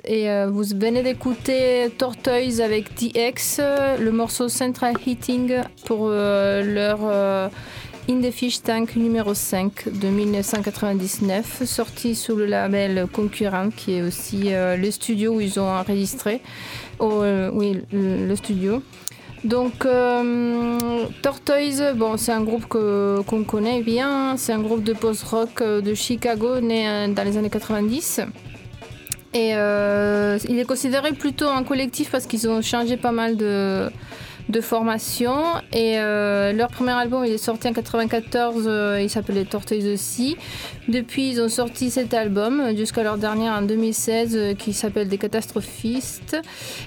[0.05, 6.63] Et euh, vous venez d'écouter Tortoise avec DX, euh, le morceau Central Heating pour euh,
[6.63, 7.51] leur
[8.09, 14.03] In the Fish Tank numéro 5 de 1999, sorti sous le label concurrent qui est
[14.03, 16.41] aussi le studio où ils ont enregistré.
[16.99, 18.83] Oh, oui, le, studio.
[19.45, 19.87] Donc,
[21.23, 24.37] Tortoise, bon, c'est un groupe qu'on connaît bien.
[24.39, 28.23] C'est un groupe de post-rock de Chicago, né dans les années 90.
[29.35, 33.91] Et euh, il est considéré plutôt un collectif parce qu'ils ont changé pas mal de,
[34.49, 35.35] de formation.
[35.73, 40.37] Et euh, leur premier album, il est sorti en 94, euh, il s'appelait Tortoise aussi.
[40.89, 45.19] Depuis, ils ont sorti cet album jusqu'à leur dernier en 2016 euh, qui s'appelle Des
[45.19, 46.37] catastrophistes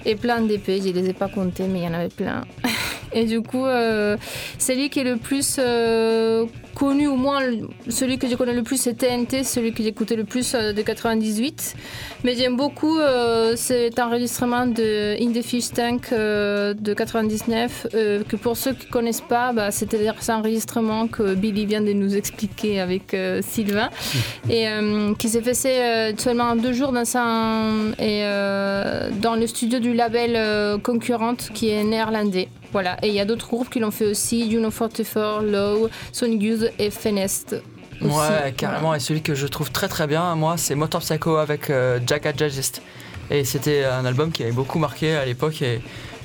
[0.06, 0.82] et plein d'épées.
[0.84, 2.44] Je les ai pas comptés, mais il y en avait plein.
[3.14, 4.18] Et du coup, euh,
[4.58, 7.42] c'est lui qui est le plus euh, connu, au moins
[7.90, 10.82] celui que je connais le plus, c'est TNT, celui que j'écoutais le plus euh, de
[10.82, 11.76] 98.
[12.24, 18.24] Mais j'aime beaucoup euh, cet enregistrement de In the Fish Tank euh, de 99, euh,
[18.24, 21.94] que pour ceux qui ne connaissent pas, bah, c'était cet enregistrement que Billy vient de
[21.94, 23.90] nous expliquer avec Sylvain,
[24.50, 24.68] et
[25.18, 27.24] qui s'est fait seulement en deux jours dans, sa,
[28.00, 28.24] et,
[29.22, 32.50] dans le studio du label concurrente qui est néerlandais.
[32.72, 36.42] Voilà, et il y a d'autres groupes qui l'ont fait aussi, Juno 44, Low, Sonic
[36.42, 37.56] Youth et Fenest.
[38.02, 38.14] aussi.
[38.14, 38.94] Ouais, carrément.
[38.96, 42.38] Et celui que je trouve très très bien, moi, c'est Motor Psycho avec euh, Jack
[42.38, 42.82] Jazzist.
[43.30, 45.62] Et c'était un album qui avait beaucoup marqué à l'époque.
[45.62, 45.82] Et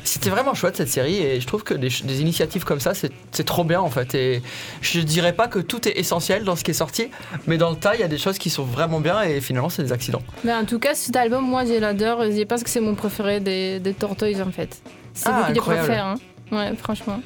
[0.06, 1.18] c'était vraiment chouette cette série.
[1.18, 4.14] Et je trouve que des, initiatives comme ça, c'est trop bien en fait.
[4.14, 4.42] Et
[4.80, 7.08] je dirais pas que tout est essentiel dans ce qui est sorti,
[7.46, 9.22] mais dans le tas, il y a des choses qui sont vraiment bien.
[9.22, 10.22] Et finalement, c'est des accidents.
[10.44, 12.24] Mais en tout cas, cet album, moi, je l'adore.
[12.24, 14.80] Je pense que c'est mon préféré des, des Tortoise, en fait.
[15.12, 16.06] C'est Ah, qui les préfère.
[16.06, 16.14] Hein.
[16.52, 17.20] Ouais, franchement.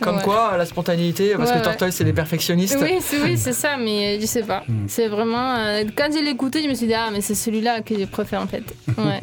[0.00, 0.22] Comme Ouais.
[0.22, 1.64] quoi, la spontanéité, parce Ouais, que ouais.
[1.64, 2.78] Tortoise, c'est des perfectionnistes.
[2.80, 4.62] Oui, c'est oui, c'est ça, mais je sais pas.
[4.68, 4.84] Mm.
[4.88, 5.56] C'est vraiment.
[5.56, 8.42] euh, quand j'ai l'écouté, je me suis dit, ah, mais c'est celui-là que je préfère,
[8.42, 8.64] en fait.
[8.98, 9.20] Ouais.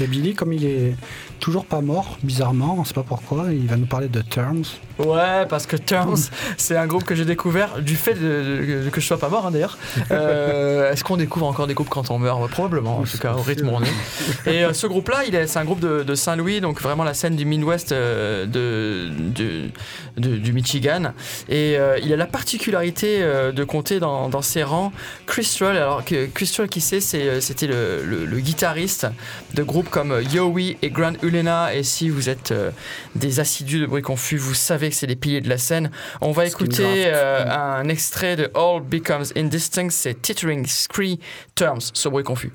[0.00, 0.94] Et Billy, comme il est
[1.38, 4.64] toujours pas mort, bizarrement, on sait pas pourquoi, il va nous parler de Terms.
[4.98, 6.16] Ouais, parce que Terms,
[6.56, 9.46] c'est un groupe que j'ai découvert du fait de, de- que je sois pas mort
[9.46, 9.78] hein, d'ailleurs.
[10.10, 12.38] Euh, Est-ce qu'on découvre encore des groupes quand on meurt?
[12.50, 14.50] Probablement, en tout cas, au rythme où on est.
[14.52, 17.44] Et euh, ce groupe-là, c'est un groupe de, de Saint-Louis, donc vraiment la scène du
[17.44, 19.68] Midwest euh, de,
[20.16, 21.12] du Michigan.
[21.48, 24.92] Et il a la particularité de compter dans, dans ses rangs
[25.26, 25.76] Chris Stroll.
[25.76, 27.00] Alors, que, Chris Stroll, qui C'est-
[27.40, 29.06] C'était le, le- le guitariste
[29.54, 31.74] de groupes comme Yowie et Grand Ulena.
[31.74, 32.70] Et si vous êtes euh,
[33.14, 35.90] des assidus de bruit confus, vous savez que c'est les piliers de la scène.
[36.20, 41.20] On va écouter euh, un extrait de All Becomes Indistinct, c'est Tittering Scree
[41.54, 42.52] Terms, ce bruit confus.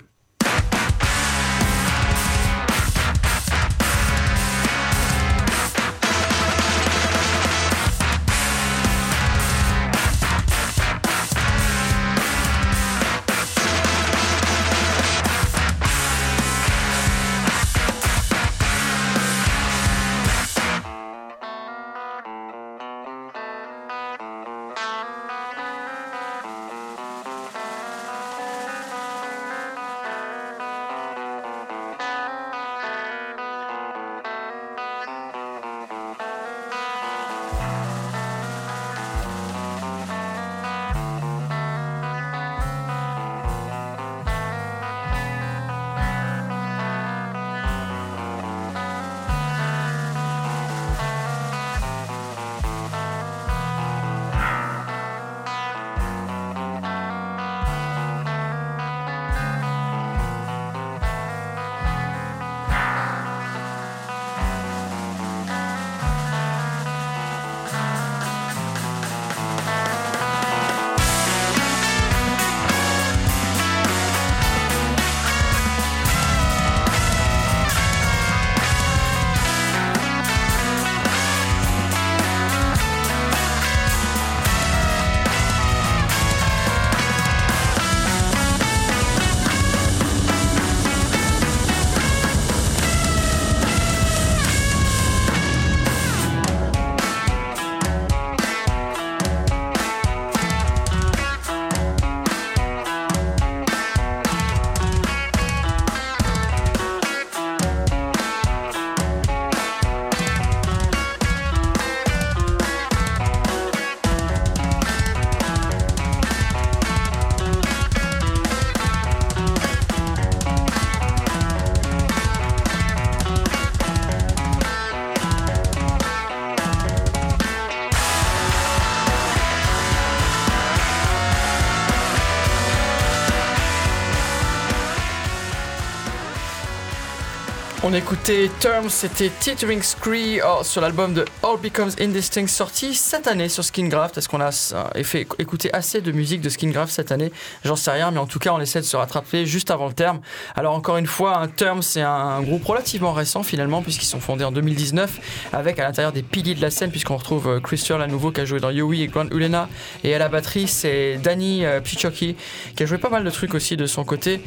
[137.94, 143.28] On écoutait Terms, c'était Teetering Scree oh, sur l'album de All Becomes Indistinct sorti cette
[143.28, 144.18] année sur Skingraft.
[144.18, 147.32] Est-ce qu'on a euh, fait écouter assez de musique de Skingraft cette année?
[147.64, 149.94] J'en sais rien, mais en tout cas on essaie de se rattraper juste avant le
[149.94, 150.22] terme.
[150.56, 154.44] Alors encore une fois, un Terms c'est un groupe relativement récent finalement puisqu'ils sont fondés
[154.44, 158.08] en 2019 avec à l'intérieur des piliers de la scène puisqu'on retrouve euh, Christian à
[158.08, 159.70] nouveau qui a joué dans Yowie et Grand Ulena
[160.04, 162.38] et à la batterie c'est Danny euh, Pichoki
[162.76, 164.42] qui a joué pas mal de trucs aussi de son côté.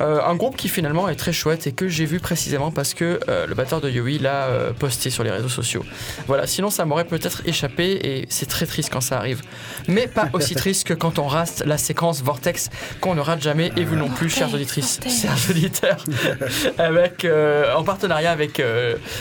[0.00, 3.18] Euh, un groupe qui finalement est très chouette et que j'ai vu précisément parce que
[3.28, 5.84] euh, le batteur de Yowie l'a euh, posté sur les réseaux sociaux.
[6.26, 9.42] Voilà, sinon ça m'aurait peut-être échappé et c'est très triste quand ça arrive.
[9.88, 12.70] Mais pas aussi triste que quand on rate la séquence Vortex
[13.00, 16.04] qu'on ne rate jamais et vous non plus, chères auditrices, chers auditeurs,
[16.78, 17.26] avec,
[17.76, 18.62] en partenariat avec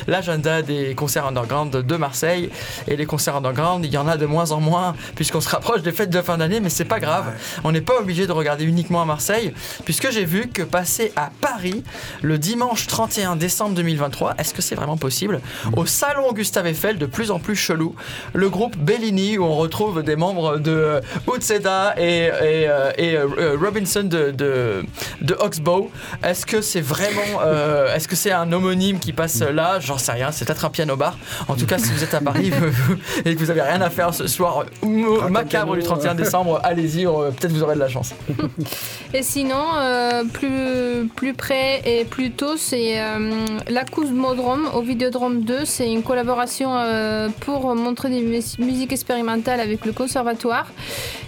[0.07, 2.49] l'agenda des concerts underground de Marseille.
[2.87, 5.81] Et les concerts underground, il y en a de moins en moins puisqu'on se rapproche
[5.81, 7.25] des fêtes de fin d'année, mais c'est pas grave.
[7.63, 9.53] On n'est pas obligé de regarder uniquement à Marseille
[9.85, 11.83] puisque j'ai vu que passer à Paris
[12.21, 14.35] le dimanche 31 décembre 2023.
[14.37, 15.41] Est-ce que c'est vraiment possible
[15.75, 17.95] Au salon Gustave Eiffel, de plus en plus chelou,
[18.33, 21.01] le groupe Bellini, où on retrouve des membres de euh,
[21.35, 22.31] Utseda et, et,
[22.69, 24.83] euh, et, euh, Robinson de, de,
[25.21, 25.89] de Oxbow.
[26.23, 27.41] Est-ce que c'est vraiment.
[27.43, 29.79] euh, Est-ce que c'est un homonyme qui passe là?
[29.79, 31.17] J'en sais rien, c'est peut-être un piano bar.
[31.47, 32.51] En tout cas, si vous êtes à Paris
[33.25, 37.03] et que vous avez rien à faire ce soir euh, macabre du 31 décembre, allez-y,
[37.05, 38.13] peut-être vous aurez de la chance.
[39.13, 40.56] Et sinon, euh, plus,
[41.15, 43.31] plus près et plus tôt, c'est euh,
[44.73, 45.65] au Vidéodrome 2.
[45.65, 50.67] C'est une collaboration euh, pour montrer des mus- musiques expérimentales avec le conservatoire.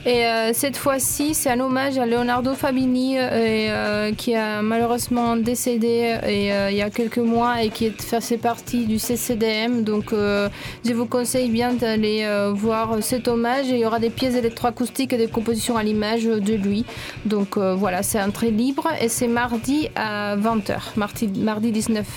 [0.05, 6.15] Et euh, cette fois-ci, c'est un hommage à Leonardo Fabini, euh, qui a malheureusement décédé
[6.27, 9.83] il y a quelques mois et qui faisait partie du CCDM.
[9.83, 13.67] Donc, je vous conseille bien d'aller voir cet hommage.
[13.69, 16.85] Et il y aura des pièces électroacoustiques et des compositions à l'image de lui.
[17.25, 22.07] Donc voilà, c'est entrée libre et c'est mardi à 20h, mardi, mardi 19.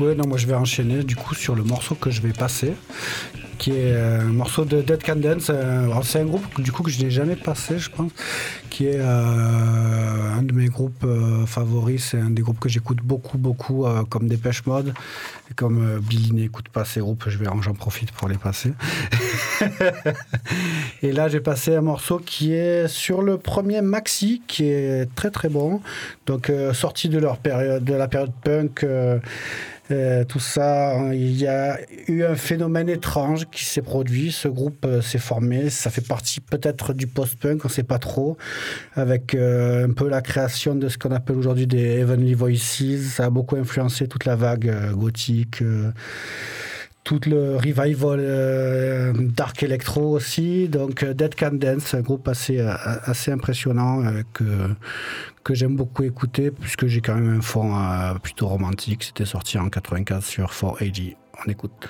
[0.00, 2.74] Ouais, non, moi je vais enchaîner du coup sur le morceau que je vais passer,
[3.62, 5.48] qui est euh, un morceau de Dead Can Dance.
[5.48, 8.10] Euh, C'est un groupe du coup que je n'ai jamais passé, je pense,
[8.70, 11.06] qui est euh, un de mes groupes
[11.46, 12.08] favoris.
[12.10, 14.92] C'est un des groupes que j'écoute beaucoup, beaucoup, comme Dépêche Mode.
[15.54, 18.72] Comme Billy n'écoute pas ces groupes, je vais j'en profite pour les passer.
[21.02, 25.30] Et là, j'ai passé un morceau qui est sur le premier maxi, qui est très
[25.30, 25.82] très bon.
[26.26, 28.84] Donc, sorti de leur période, de la période punk.
[29.92, 31.78] Euh, tout ça, hein, il y a
[32.08, 34.32] eu un phénomène étrange qui s'est produit.
[34.32, 35.70] Ce groupe euh, s'est formé.
[35.70, 38.36] Ça fait partie peut-être du post-punk, on ne sait pas trop,
[38.94, 43.02] avec euh, un peu la création de ce qu'on appelle aujourd'hui des Heavenly Voices.
[43.14, 45.62] Ça a beaucoup influencé toute la vague gothique.
[47.04, 50.68] Tout le revival euh, dark electro aussi.
[50.68, 52.74] Donc euh, Dead Can Dance, un groupe assez, euh,
[53.04, 54.44] assez impressionnant que,
[55.42, 57.74] que j'aime beaucoup écouter puisque j'ai quand même un fond
[58.22, 59.04] plutôt romantique.
[59.04, 61.16] C'était sorti en 95 sur 4AG.
[61.44, 61.88] On écoute.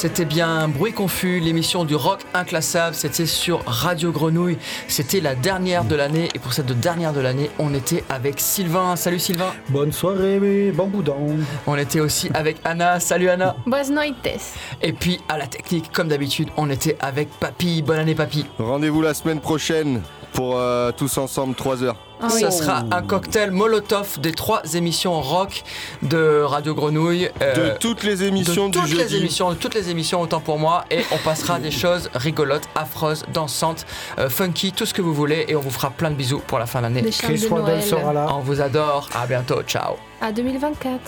[0.00, 2.94] C'était bien Bruit Confus, l'émission du rock inclassable.
[2.94, 4.56] C'était sur Radio Grenouille.
[4.86, 6.28] C'était la dernière de l'année.
[6.36, 8.94] Et pour cette dernière de l'année, on était avec Sylvain.
[8.94, 9.52] Salut Sylvain.
[9.70, 11.16] Bonne soirée, bon boudin.
[11.66, 13.00] On était aussi avec Anna.
[13.00, 13.56] Salut Anna.
[13.66, 14.38] Boas noites.
[14.82, 17.82] Et puis à la technique, comme d'habitude, on était avec Papy.
[17.82, 18.46] Bonne année Papy.
[18.60, 20.02] Rendez-vous la semaine prochaine
[20.38, 21.96] pour euh, tous ensemble 3 heures.
[22.20, 22.40] Ah oui.
[22.40, 25.62] Ça sera un cocktail Molotov des trois émissions rock
[26.02, 27.28] de Radio Grenouille.
[27.42, 29.16] euh, De toutes les émissions de du toutes les jeudi.
[29.16, 33.24] émissions, de toutes les émissions autant pour moi et on passera des choses rigolotes, affreuses,
[33.32, 33.84] dansantes,
[34.18, 36.58] euh, funky, tout ce que vous voulez et on vous fera plein de bisous pour
[36.60, 37.02] la fin d'année.
[37.10, 37.82] Chris de Noël.
[37.82, 38.26] sera là.
[38.34, 39.94] On vous adore, à bientôt, ciao.
[40.20, 41.00] À 2024.